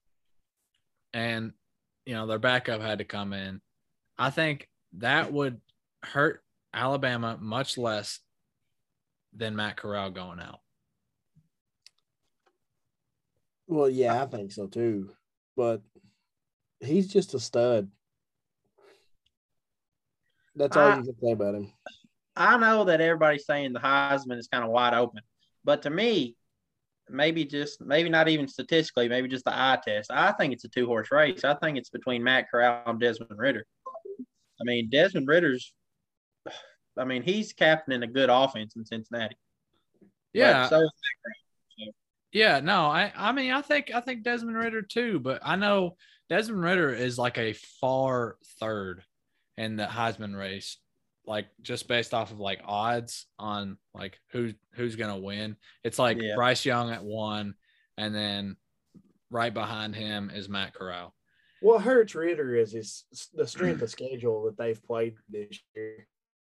[1.15, 1.53] and
[2.05, 3.61] you know their backup had to come in,
[4.19, 4.69] I think
[4.99, 5.61] that would
[6.03, 6.43] hurt
[6.75, 8.21] Alabama much less
[9.35, 10.61] than Matt Corral going out.
[13.67, 15.11] Well, yeah, I think so too.
[15.57, 15.83] But
[16.81, 17.89] he's just a stud.
[20.57, 21.73] That's all I- you can say about him.
[22.39, 25.21] I know that everybody's saying the Heisman is kind of wide open,
[25.65, 26.37] but to me,
[27.09, 30.11] maybe just maybe not even statistically, maybe just the eye test.
[30.11, 31.45] I think it's a two horse race.
[31.45, 33.65] I think it's between Matt Corral and Desmond Ridder.
[34.61, 35.73] I mean, Desmond Ridder's.
[36.99, 39.37] I mean, he's captaining a good offense in Cincinnati.
[40.33, 40.87] Yeah, so
[42.33, 45.97] Yeah, no, I I mean I think I think Desmond Ridder too, but I know
[46.29, 49.03] Desmond Ridder is like a far third
[49.57, 50.79] in the Heisman race,
[51.27, 55.57] like just based off of like odds on like who who's gonna win.
[55.85, 56.35] It's like Yeah.
[56.37, 57.55] Bryce Young at one,
[57.97, 58.57] and then
[59.31, 61.15] right behind him is Matt Corral.
[61.61, 63.05] What hurts Ridder is is
[63.35, 66.07] the strength of schedule that they've played this year.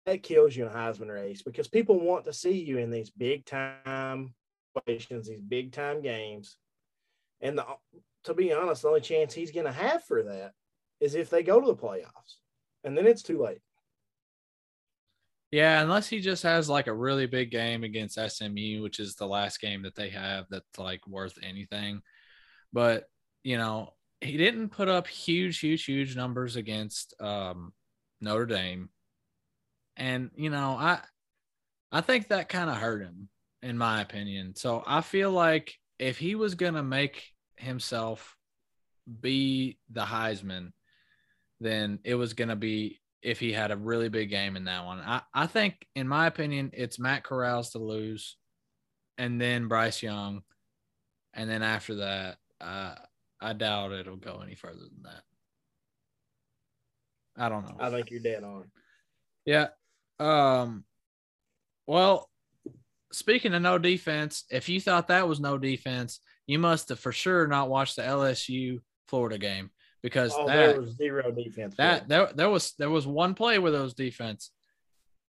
[0.06, 3.10] That kills you in a Heisman race because people want to see you in these
[3.10, 4.34] big time
[4.74, 6.56] situations, these big time games.
[7.40, 7.66] And the,
[8.24, 10.52] to be honest, the only chance he's going to have for that
[11.00, 12.36] is if they go to the playoffs,
[12.84, 13.60] and then it's too late.
[15.50, 19.26] Yeah, unless he just has like a really big game against SMU, which is the
[19.26, 22.02] last game that they have that's like worth anything.
[22.72, 23.04] But,
[23.42, 27.72] you know, he didn't put up huge, huge, huge numbers against um,
[28.20, 28.90] Notre Dame.
[29.96, 31.00] And, you know, I
[31.90, 33.28] I think that kind of hurt him,
[33.60, 34.54] in my opinion.
[34.54, 37.24] So I feel like if he was gonna make
[37.56, 38.36] himself
[39.20, 40.70] be the Heisman,
[41.60, 44.98] then it was gonna be if he had a really big game in that one.
[45.00, 48.36] I, I think, in my opinion, it's Matt Corral's to lose,
[49.18, 50.42] and then Bryce Young,
[51.34, 52.94] and then after that, uh,
[53.40, 55.22] I doubt it'll go any further than that.
[57.36, 57.76] I don't know.
[57.78, 58.70] I think you're dead on.
[59.44, 59.68] Yeah.
[60.18, 60.84] Um.
[61.86, 62.28] Well,
[63.12, 67.12] speaking of no defense, if you thought that was no defense, you must have for
[67.12, 69.70] sure not watched the LSU Florida game
[70.02, 71.74] because Oh, that there was zero defense.
[71.76, 74.50] that there, there was there was one play where those defense,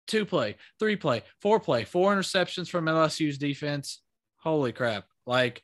[0.07, 4.03] two play, three play, four play, four interceptions from LSU's defense.
[4.43, 5.05] Holy crap!
[5.27, 5.63] Like,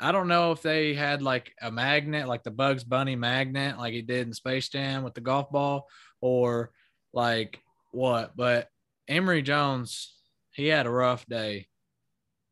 [0.00, 3.92] I don't know if they had like a magnet, like the Bugs Bunny magnet, like
[3.94, 5.86] he did in Space Jam with the golf ball,
[6.20, 6.70] or
[7.12, 7.60] like
[7.92, 8.36] what.
[8.36, 8.68] But
[9.08, 10.14] Emory Jones,
[10.52, 11.66] he had a rough day.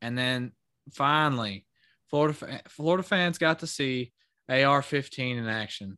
[0.01, 0.51] And then
[0.93, 1.65] finally,
[2.09, 4.11] Florida Florida fans got to see
[4.49, 5.97] AR-15 in action,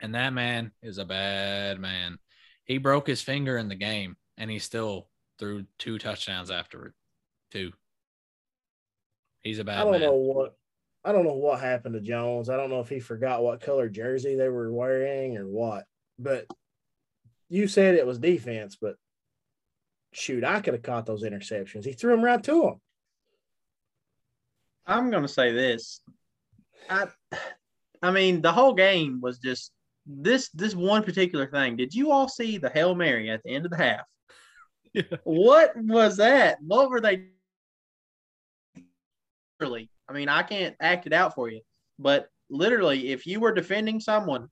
[0.00, 2.18] and that man is a bad man.
[2.64, 6.92] He broke his finger in the game, and he still threw two touchdowns after it.
[7.50, 7.72] Two.
[9.42, 10.00] He's a bad I don't man.
[10.02, 10.54] know what
[11.04, 12.50] I don't know what happened to Jones.
[12.50, 15.84] I don't know if he forgot what color jersey they were wearing or what.
[16.18, 16.46] But
[17.48, 18.96] you said it was defense, but
[20.12, 21.84] shoot, I could have caught those interceptions.
[21.84, 22.74] He threw them right to him.
[24.86, 26.02] I'm gonna say this.
[26.88, 27.06] I
[28.02, 29.72] I mean the whole game was just
[30.06, 31.76] this this one particular thing.
[31.76, 34.00] Did you all see the Hail Mary at the end of the half?
[34.92, 35.02] Yeah.
[35.24, 36.58] What was that?
[36.62, 37.28] What were they
[39.60, 39.88] literally?
[40.08, 41.60] I mean, I can't act it out for you,
[41.98, 44.48] but literally, if you were defending someone,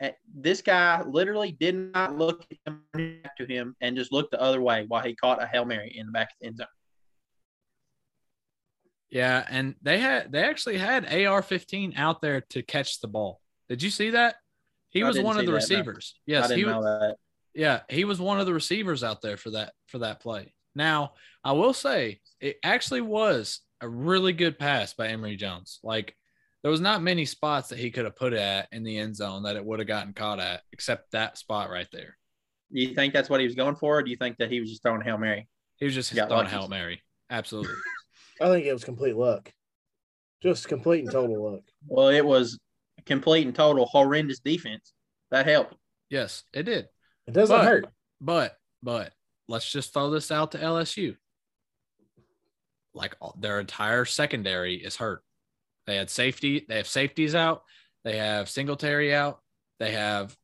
[0.00, 4.40] eh, this guy literally did not look at him to him and just looked the
[4.40, 6.66] other way while he caught a hail mary in the back of the end zone.
[9.10, 13.40] Yeah, and they had they actually had AR-15 out there to catch the ball.
[13.68, 14.36] Did you see that?
[14.90, 15.56] He I was one of the that, no.
[15.56, 16.14] receivers.
[16.16, 17.14] I Yes, he was.
[17.54, 20.52] Yeah, he was one of the receivers out there for that for that play.
[20.74, 25.80] Now, I will say it actually was a really good pass by Emory Jones.
[25.82, 26.14] Like
[26.62, 29.16] there was not many spots that he could have put it at in the end
[29.16, 32.16] zone that it would have gotten caught at, except that spot right there.
[32.72, 34.60] Do you think that's what he was going for, or do you think that he
[34.60, 35.48] was just throwing hail mary?
[35.76, 36.50] He was just throwing lucky.
[36.50, 37.02] Hail Mary.
[37.30, 37.74] Absolutely.
[38.40, 39.52] I think it was complete luck.
[40.42, 41.62] Just complete and total luck.
[41.86, 42.58] Well, it was
[43.06, 44.92] complete and total horrendous defense.
[45.30, 45.74] That helped.
[46.08, 46.88] yes, it did.
[47.26, 47.86] It doesn't But- hurt.
[48.20, 49.12] But but
[49.48, 51.16] let's just throw this out to LSU.
[52.94, 55.22] Like their entire secondary is hurt.
[55.86, 56.64] They had safety.
[56.68, 57.62] They have safeties out.
[58.04, 59.40] They have Singletary out.
[59.78, 60.36] They have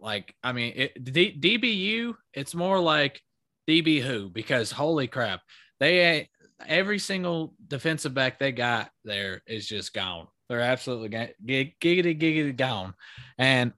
[0.00, 2.14] like I mean it, D, DBU.
[2.32, 3.20] It's more like
[3.68, 5.40] DB who because holy crap
[5.80, 6.28] they
[6.66, 10.28] every single defensive back they got there is just gone.
[10.48, 12.94] They're absolutely ga- gig- giggity giggity gone.
[13.38, 13.72] And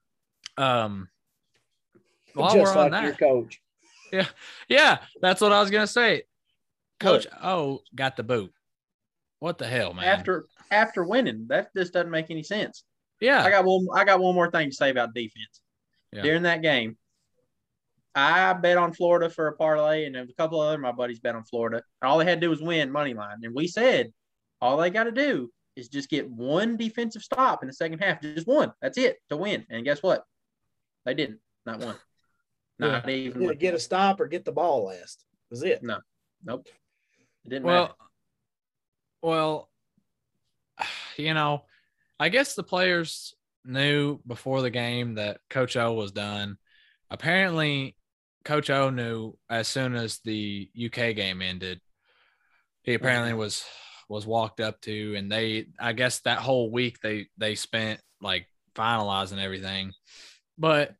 [0.57, 1.09] um,
[2.35, 3.61] while Just we're on like your that, coach.
[4.13, 4.27] yeah,
[4.69, 6.23] yeah, that's what I was gonna say.
[6.99, 8.53] Coach Oh got the boot.
[9.41, 10.05] What the hell, man?
[10.05, 12.85] After after winning, that just doesn't make any sense.
[13.21, 13.87] yeah, I got one.
[13.95, 15.61] I got one more thing to say about defense.
[16.13, 16.23] Yeah.
[16.23, 16.97] During that game,
[18.17, 21.45] I bet on Florida for a parlay, and a couple other my buddies bet on
[21.45, 21.83] Florida.
[22.01, 24.11] And all they had to do was win money line, and we said
[24.61, 28.23] all they got to do is just get one defensive stop in the second half,
[28.23, 28.73] just one.
[28.81, 29.67] That's it to win.
[29.69, 30.25] And guess what?
[31.05, 31.41] They didn't.
[31.67, 31.97] Not one.
[32.79, 33.57] Not even one.
[33.57, 35.25] get a stop or get the ball last.
[35.51, 35.83] Was it?
[35.83, 35.99] No.
[36.43, 36.67] Nope.
[37.45, 37.95] It didn't well, matter.
[39.23, 39.71] well,
[41.19, 41.65] you know,
[42.19, 46.57] I guess the players knew before the game that Coach O was done.
[47.11, 47.95] Apparently,
[48.47, 51.81] Coach O knew as soon as the UK game ended.
[52.85, 53.65] He oh, apparently was
[54.09, 58.47] was walked up to, and they, I guess, that whole week they they spent like
[58.77, 59.93] finalizing everything,
[60.57, 60.95] but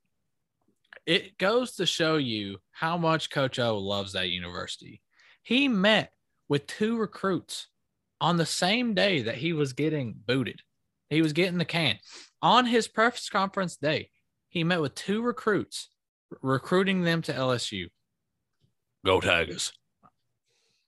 [1.07, 5.01] it goes to show you how much Coach O loves that university.
[5.45, 6.13] He met
[6.49, 7.69] with two recruits
[8.21, 10.63] on the same day that he was getting booted.
[11.11, 11.99] He was getting the can.
[12.43, 14.11] On his press conference day,
[14.49, 15.91] he met with two recruits,
[16.43, 17.87] recruiting them to LSU.
[19.05, 19.73] Go Tigers.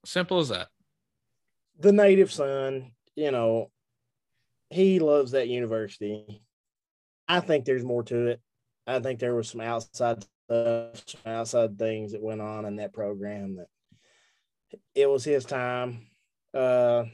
[0.05, 0.69] Simple as that.
[1.79, 3.71] The native son, you know,
[4.71, 6.43] he loves that university.
[7.29, 8.41] I think there's more to it.
[8.87, 12.93] I think there was some outside stuff, some outside things that went on in that
[12.93, 13.69] program that
[14.95, 16.09] it was his time.
[16.55, 17.05] Uh,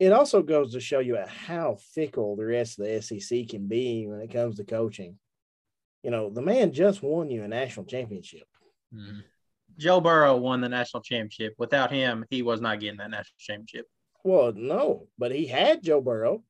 [0.00, 4.06] it also goes to show you how fickle the rest of the SEC can be
[4.06, 5.18] when it comes to coaching.
[6.02, 8.46] You know, the man just won you a national championship.
[8.94, 9.22] Mhm.
[9.76, 11.54] Joe Burrow won the national championship.
[11.58, 13.86] Without him, he was not getting that national championship.
[14.24, 16.42] Well, no, but he had Joe Burrow.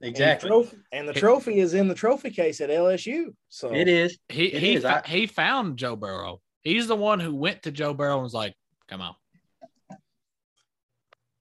[0.00, 0.48] And the Exactly.
[0.50, 3.34] trophy, and the trophy is in the trophy case at LSU.
[3.48, 4.18] So It is.
[4.28, 4.82] He It he is.
[4.82, 6.42] fo- he found Joe Burrow.
[6.62, 8.54] He's the one who went to Joe Burrow and was like,
[8.88, 9.14] "Come on."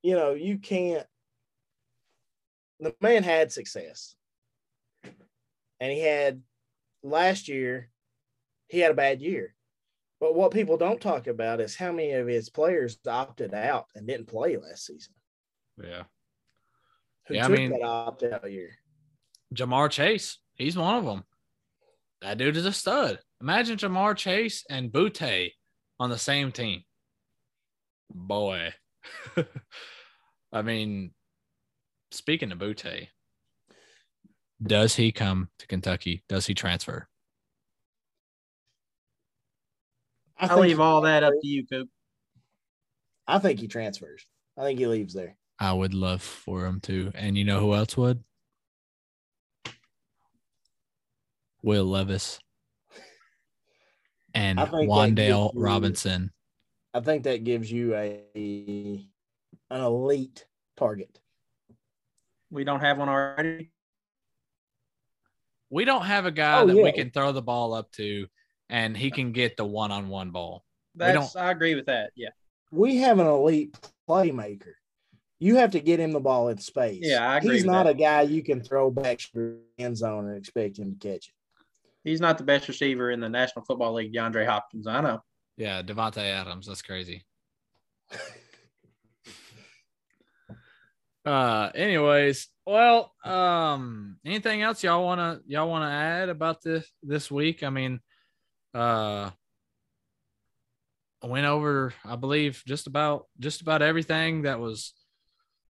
[0.03, 1.05] you know, you can't.
[2.79, 4.15] The man had success,
[5.79, 6.41] and he had
[7.03, 7.89] last year.
[8.67, 9.53] He had a bad year,
[10.19, 14.07] but what people don't talk about is how many of his players opted out and
[14.07, 15.13] didn't play last season.
[15.81, 16.03] Yeah.
[17.27, 18.71] Who Yeah, I took mean- that opt out year?
[19.53, 21.23] Ja'Marr Chase, he's one of them.
[22.21, 23.19] That dude is a stud.
[23.39, 25.51] Imagine Ja'Marr Chase and Boutte
[25.99, 26.81] on the same team.
[28.09, 28.73] boy.
[30.51, 31.11] I mean,
[32.11, 33.07] speaking of Boutte,
[34.61, 36.23] does he come to Kentucky?
[36.29, 37.07] Does he transfer?
[40.37, 41.89] I I think leave all that up to you, Coop.
[43.27, 44.25] I think he transfers.
[44.57, 45.37] I think he leaves there.
[45.59, 47.11] I would love for him to.
[47.15, 48.23] And you know who else would?
[51.63, 52.39] Will Levis
[54.35, 55.15] and I think that Wan'Dale
[55.47, 56.31] gives you- Robinson.
[56.93, 59.05] I think that gives you a
[59.69, 60.45] an elite
[60.77, 61.19] target.
[62.51, 63.71] We don't have one already.
[65.69, 68.27] We don't have a guy Oh, that we can throw the ball up to
[68.69, 70.63] and he can get the one on one ball.
[70.95, 72.11] We That's I agree with that.
[72.15, 72.29] Yeah.
[72.71, 73.77] We have an elite
[74.09, 74.73] playmaker.
[75.39, 76.99] You have to get him the ball in space.
[77.01, 77.91] Yeah, I agree He's with not that.
[77.91, 81.27] a guy you can throw back to the end zone and expect him to catch
[81.27, 81.33] it.
[82.03, 84.87] He's not the best receiver in the National Football League, DeAndre Hopkins.
[84.87, 85.21] I know.
[85.57, 86.67] Yeah, Davante Adams.
[86.67, 87.25] That's crazy.
[91.25, 97.63] uh anyways, well, um anything else y'all wanna y'all wanna add about this this week?
[97.63, 97.99] I mean,
[98.73, 99.31] uh
[101.23, 104.93] I went over, I believe, just about just about everything that was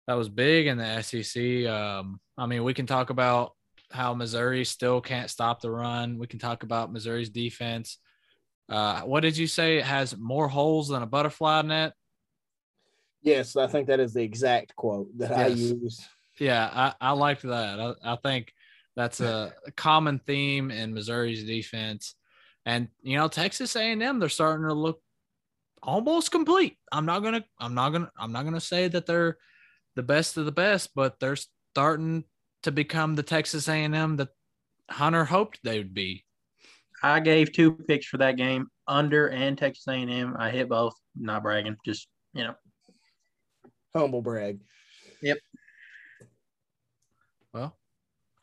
[0.06, 1.66] that was big in the SEC.
[1.66, 3.52] Um, I mean, we can talk about
[3.90, 6.18] how Missouri still can't stop the run.
[6.18, 7.98] We can talk about Missouri's defense.
[8.68, 9.78] Uh, what did you say?
[9.78, 11.92] It has more holes than a butterfly net.
[13.22, 16.06] Yes, I think that is the exact quote that I Yes.
[16.38, 16.46] Used.
[16.46, 17.80] Yeah, I, I liked that.
[17.80, 18.52] I, I think
[18.96, 22.14] that's a, a common theme in Missouri's defense.
[22.66, 25.00] And you know, Texas A&M, they're starting to look
[25.82, 26.78] almost complete.
[26.90, 29.36] I'm not gonna, I'm not gonna, I'm not gonna say that they're
[29.96, 31.36] the best of the best, but they're
[31.72, 32.24] starting
[32.62, 34.28] to become the Texas A&M that
[34.90, 36.24] Hunter hoped they would be.
[37.02, 40.34] I gave two picks for that game, under and Texas A&M.
[40.38, 40.94] I hit both.
[41.16, 42.54] Not bragging, just you know.
[43.94, 44.60] Humble brag.
[45.22, 45.36] Well,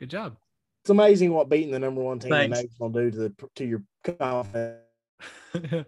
[0.01, 0.35] good job.
[0.83, 3.33] It's amazing what beating the number one team in the nation will do to the
[3.55, 4.79] to your confidence.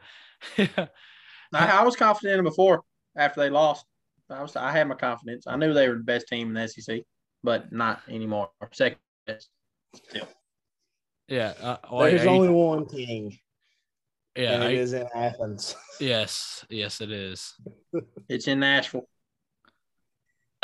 [0.57, 0.85] yeah.
[1.51, 2.83] I, I was confident in them before
[3.17, 3.85] after they lost.
[4.29, 5.45] I was I had my confidence.
[5.47, 7.01] I knew they were the best team in the SEC,
[7.43, 8.49] but not anymore.
[8.71, 9.49] Second best.
[9.95, 10.27] Still.
[11.27, 11.53] Yeah.
[11.59, 13.35] Uh, oh, There's are you- only one king,
[14.37, 14.53] yeah.
[14.53, 15.75] and it you- is in Athens.
[15.99, 16.63] yes.
[16.69, 17.55] Yes, it is.
[18.29, 19.07] It's in Nashville.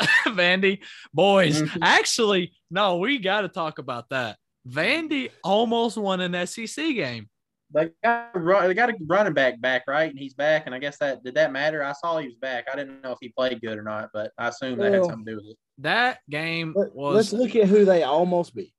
[0.26, 0.80] Vandy,
[1.12, 1.62] boys.
[1.62, 1.78] Mhm.
[1.82, 4.36] Actually, no, we got to talk about that.
[4.68, 7.28] Vandy almost won an SEC game.
[7.72, 10.10] They got a they got a running back back, right?
[10.10, 10.66] And he's back.
[10.66, 11.84] And I guess that did that matter?
[11.84, 12.66] I saw he was back.
[12.70, 15.24] I didn't know if he played good or not, but I assume that had something
[15.24, 15.56] to do with it.
[15.78, 18.74] That game was Let's look at who they almost beat.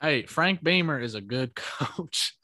[0.00, 2.34] hey, Frank Beamer is a good coach.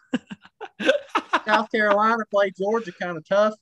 [1.47, 3.55] South Carolina played Georgia kind of tough.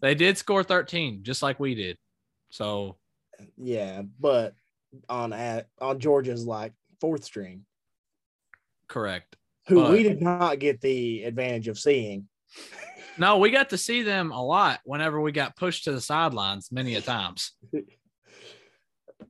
[0.00, 1.98] they did score 13, just like we did.
[2.50, 2.96] So,
[3.56, 4.54] Yeah, but
[5.08, 7.64] on at on Georgia's like fourth string,
[8.88, 9.36] correct.
[9.66, 12.28] who But- we did not get the advantage of seeing.
[13.18, 16.70] No, we got to see them a lot whenever we got pushed to the sidelines
[16.70, 17.52] many a times.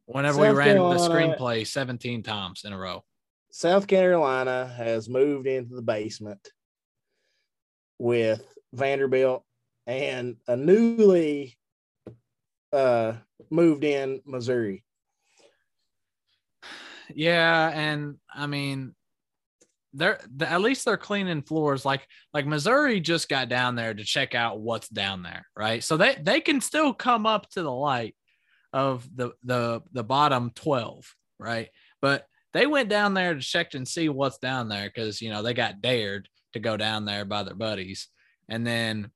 [0.04, 3.02] Whenever we South ran the screenplay 17 times in a row.
[3.50, 6.50] South Carolina has moved into the basement
[7.98, 9.42] with Vanderbilt
[9.86, 11.56] and a newly
[12.72, 13.14] uh
[13.50, 14.84] moved in Missouri.
[17.14, 18.94] Yeah, and I mean,
[19.94, 21.84] they're the, at least they're cleaning floors.
[21.84, 25.82] Like like Missouri just got down there to check out what's down there, right?
[25.82, 28.14] So they they can still come up to the light
[28.72, 31.68] of the the the bottom twelve, right?
[32.00, 35.42] But they went down there to check and see what's down there because you know
[35.42, 38.08] they got dared to go down there by their buddies,
[38.48, 39.10] and then,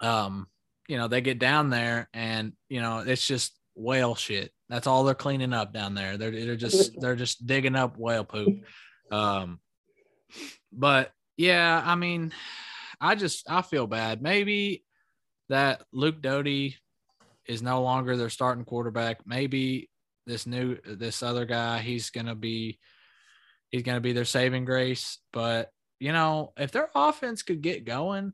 [0.00, 0.46] um,
[0.88, 4.52] you know they get down there and you know it's just whale shit.
[4.74, 6.16] That's all they're cleaning up down there.
[6.16, 8.64] They're they're just they're just digging up whale poop.
[9.08, 9.60] Um,
[10.72, 12.32] but yeah, I mean,
[13.00, 14.20] I just I feel bad.
[14.20, 14.82] Maybe
[15.48, 16.76] that Luke Doty
[17.46, 19.24] is no longer their starting quarterback.
[19.24, 19.90] Maybe
[20.26, 22.80] this new this other guy, he's gonna be
[23.70, 25.18] he's gonna be their saving grace.
[25.32, 25.70] But
[26.00, 28.32] you know, if their offense could get going,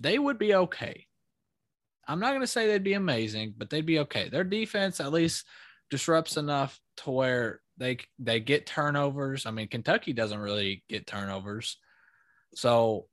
[0.00, 1.06] they would be okay.
[2.08, 4.28] I'm not going to say they'd be amazing, but they'd be okay.
[4.28, 5.46] Their defense at least
[5.90, 9.46] disrupts enough to where they they get turnovers.
[9.46, 11.76] I mean, Kentucky doesn't really get turnovers.
[12.54, 13.06] So,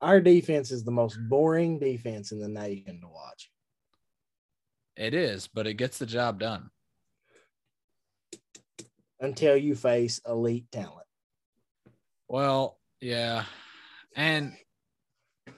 [0.00, 3.50] Our defense is the most boring defense in the nation to watch.
[4.96, 6.70] it is, but it gets the job done.
[9.20, 11.06] until you face elite talent.
[12.28, 13.44] Well, yeah.
[14.14, 14.52] And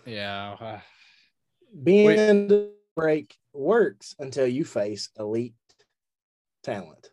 [0.06, 0.80] yeah, uh,
[1.72, 5.54] bend break works until you face elite
[6.62, 7.10] talent.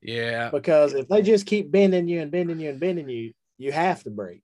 [0.00, 0.50] Yeah.
[0.50, 4.02] Because if they just keep bending you and bending you and bending you, you have
[4.04, 4.42] to break.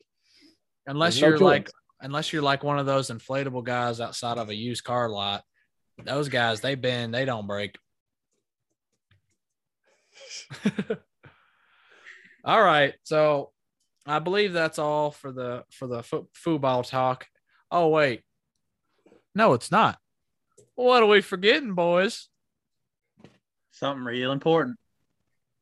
[0.87, 4.55] Unless no you're like unless you're like one of those inflatable guys outside of a
[4.55, 5.43] used car lot.
[6.05, 7.77] Those guys, they bend, they don't break.
[12.45, 12.95] all right.
[13.03, 13.51] So
[14.07, 17.27] I believe that's all for the for the fo- football talk.
[17.71, 18.23] Oh wait.
[19.35, 19.99] No, it's not.
[20.75, 22.29] What are we forgetting, boys?
[23.73, 24.79] Something real important.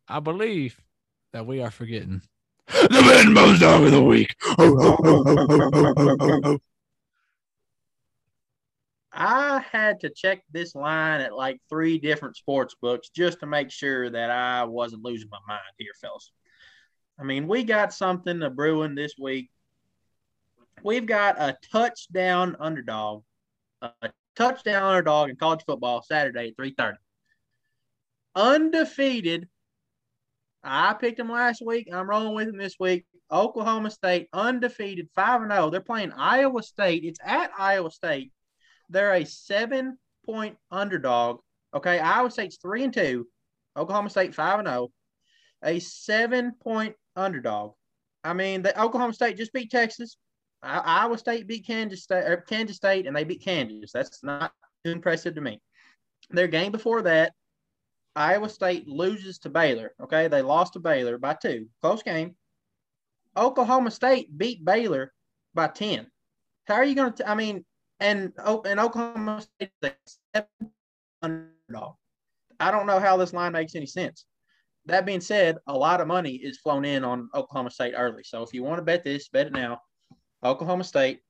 [0.08, 0.80] I believe
[1.32, 2.22] that we are forgetting
[2.66, 4.34] the Venmo's dog of the week.
[9.18, 13.70] I had to check this line at like three different sports books just to make
[13.70, 16.30] sure that I wasn't losing my mind here, fellas.
[17.18, 19.50] I mean, we got something a brewing this week.
[20.82, 23.22] We've got a touchdown underdog,
[23.82, 26.98] a touchdown underdog in college football Saturday at 3:30.
[28.34, 29.48] Undefeated.
[30.62, 31.88] I picked them last week.
[31.92, 33.06] I'm rolling with them this week.
[33.30, 35.70] Oklahoma State undefeated 5 and 0.
[35.70, 37.04] They're playing Iowa State.
[37.04, 38.32] It's at Iowa State.
[38.88, 41.40] They're a seven point underdog.
[41.74, 43.26] Okay, Iowa State's three and two,
[43.76, 44.88] Oklahoma State five and zero,
[45.62, 47.72] a seven point underdog.
[48.22, 50.16] I mean, the Oklahoma State just beat Texas.
[50.66, 53.92] Iowa State beat Kansas State, or Kansas State, and they beat Kansas.
[53.92, 54.52] That's not
[54.84, 55.60] too impressive to me.
[56.30, 57.32] Their game before that,
[58.14, 59.92] Iowa State loses to Baylor.
[60.02, 62.34] Okay, they lost to Baylor by two, close game.
[63.36, 65.12] Oklahoma State beat Baylor
[65.54, 66.06] by ten.
[66.66, 67.30] How are you going to?
[67.30, 67.64] I mean,
[68.00, 69.90] and oh, and Oklahoma State is
[70.34, 70.72] a seven
[71.22, 71.94] underdog.
[72.58, 74.24] I don't know how this line makes any sense.
[74.86, 78.22] That being said, a lot of money is flown in on Oklahoma State early.
[78.24, 79.80] So if you want to bet this, bet it now.
[80.44, 81.20] Oklahoma State,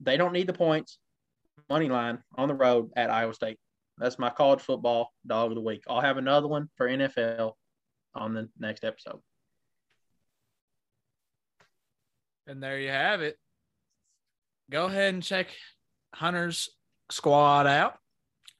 [0.00, 0.98] they don't need the points.
[1.68, 3.58] Money line on the road at Iowa State.
[3.98, 5.84] That's my college football dog of the week.
[5.88, 7.52] I'll have another one for NFL
[8.14, 9.20] on the next episode.
[12.46, 13.36] And there you have it.
[14.70, 15.48] Go ahead and check
[16.14, 16.68] Hunter's
[17.10, 17.98] squad out.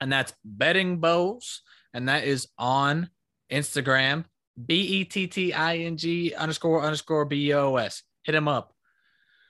[0.01, 1.62] And that's Betting Bos.
[1.95, 3.11] And that is on
[3.51, 4.24] Instagram,
[4.64, 8.03] B E T T I N G underscore underscore B O S.
[8.22, 8.74] Hit him up.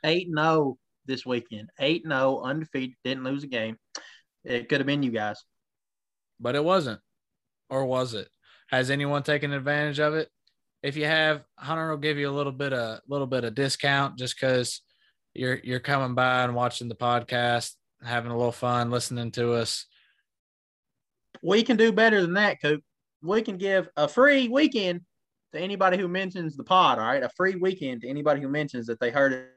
[0.04, 1.70] 8 0 this weekend.
[1.78, 3.76] 8 0, undefeated, didn't lose a game.
[4.44, 5.42] It could have been you guys.
[6.40, 7.00] But it wasn't.
[7.70, 8.28] Or was it?
[8.68, 10.28] Has anyone taken advantage of it?
[10.82, 13.54] If you have, Hunter will give you a little bit of a little bit of
[13.54, 14.80] discount just because
[15.34, 17.72] you're you're coming by and watching the podcast,
[18.02, 19.86] having a little fun, listening to us.
[21.42, 22.82] we can do better than that, Coop.
[23.22, 25.02] We can give a free weekend
[25.52, 26.98] to anybody who mentions the pod.
[26.98, 29.48] All right, a free weekend to anybody who mentions that they heard it.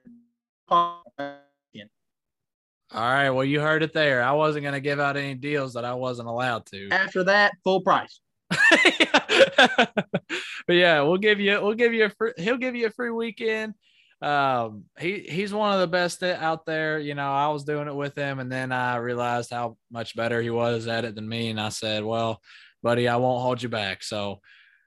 [2.91, 3.29] All right.
[3.29, 4.23] Well, you heard it there.
[4.23, 6.89] I wasn't going to give out any deals that I wasn't allowed to.
[6.91, 8.19] After that, full price.
[8.49, 10.21] but
[10.69, 13.73] yeah, we'll give you we'll give you a free, he'll give you a free weekend.
[14.21, 16.99] Um, he he's one of the best out there.
[16.99, 20.41] You know, I was doing it with him, and then I realized how much better
[20.41, 22.39] he was at it than me, and I said, "Well,
[22.83, 24.41] buddy, I won't hold you back." So,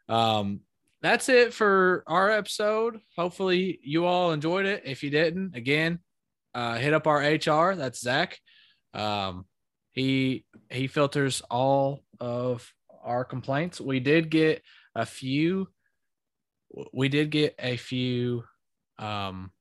[0.09, 0.61] um,
[1.01, 3.01] that's it for our episode.
[3.17, 4.83] Hopefully, you all enjoyed it.
[4.85, 6.01] If you didn't, again,
[6.55, 7.77] uh, hit up our HR.
[7.77, 8.39] That's Zach.
[8.95, 9.47] Um,
[9.93, 12.73] he he filters all of
[13.03, 13.81] our complaints.
[13.81, 14.63] We did get
[14.95, 15.69] a few.
[16.93, 18.45] We did get a few
[18.99, 19.53] um,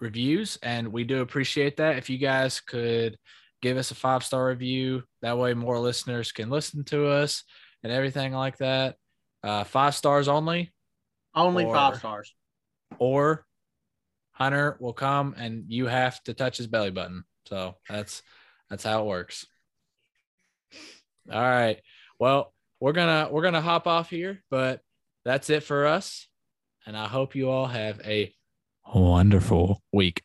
[0.00, 1.96] reviews, and we do appreciate that.
[1.96, 3.18] If you guys could
[3.62, 7.44] give us a five star review, that way more listeners can listen to us
[7.82, 8.96] and everything like that.
[9.44, 10.72] Uh, five stars only,
[11.34, 12.34] Only Or- five stars.
[12.98, 13.46] or
[14.32, 17.24] Hunter will come and you have to touch his belly button.
[17.46, 18.22] So that's
[18.70, 19.46] that's how it works.
[21.30, 21.80] All right.
[22.18, 24.80] Well, we're gonna we're gonna hop off here, but
[25.24, 26.26] that's it for us.
[26.86, 28.34] And I hope you all have a
[28.94, 30.22] wonderful week.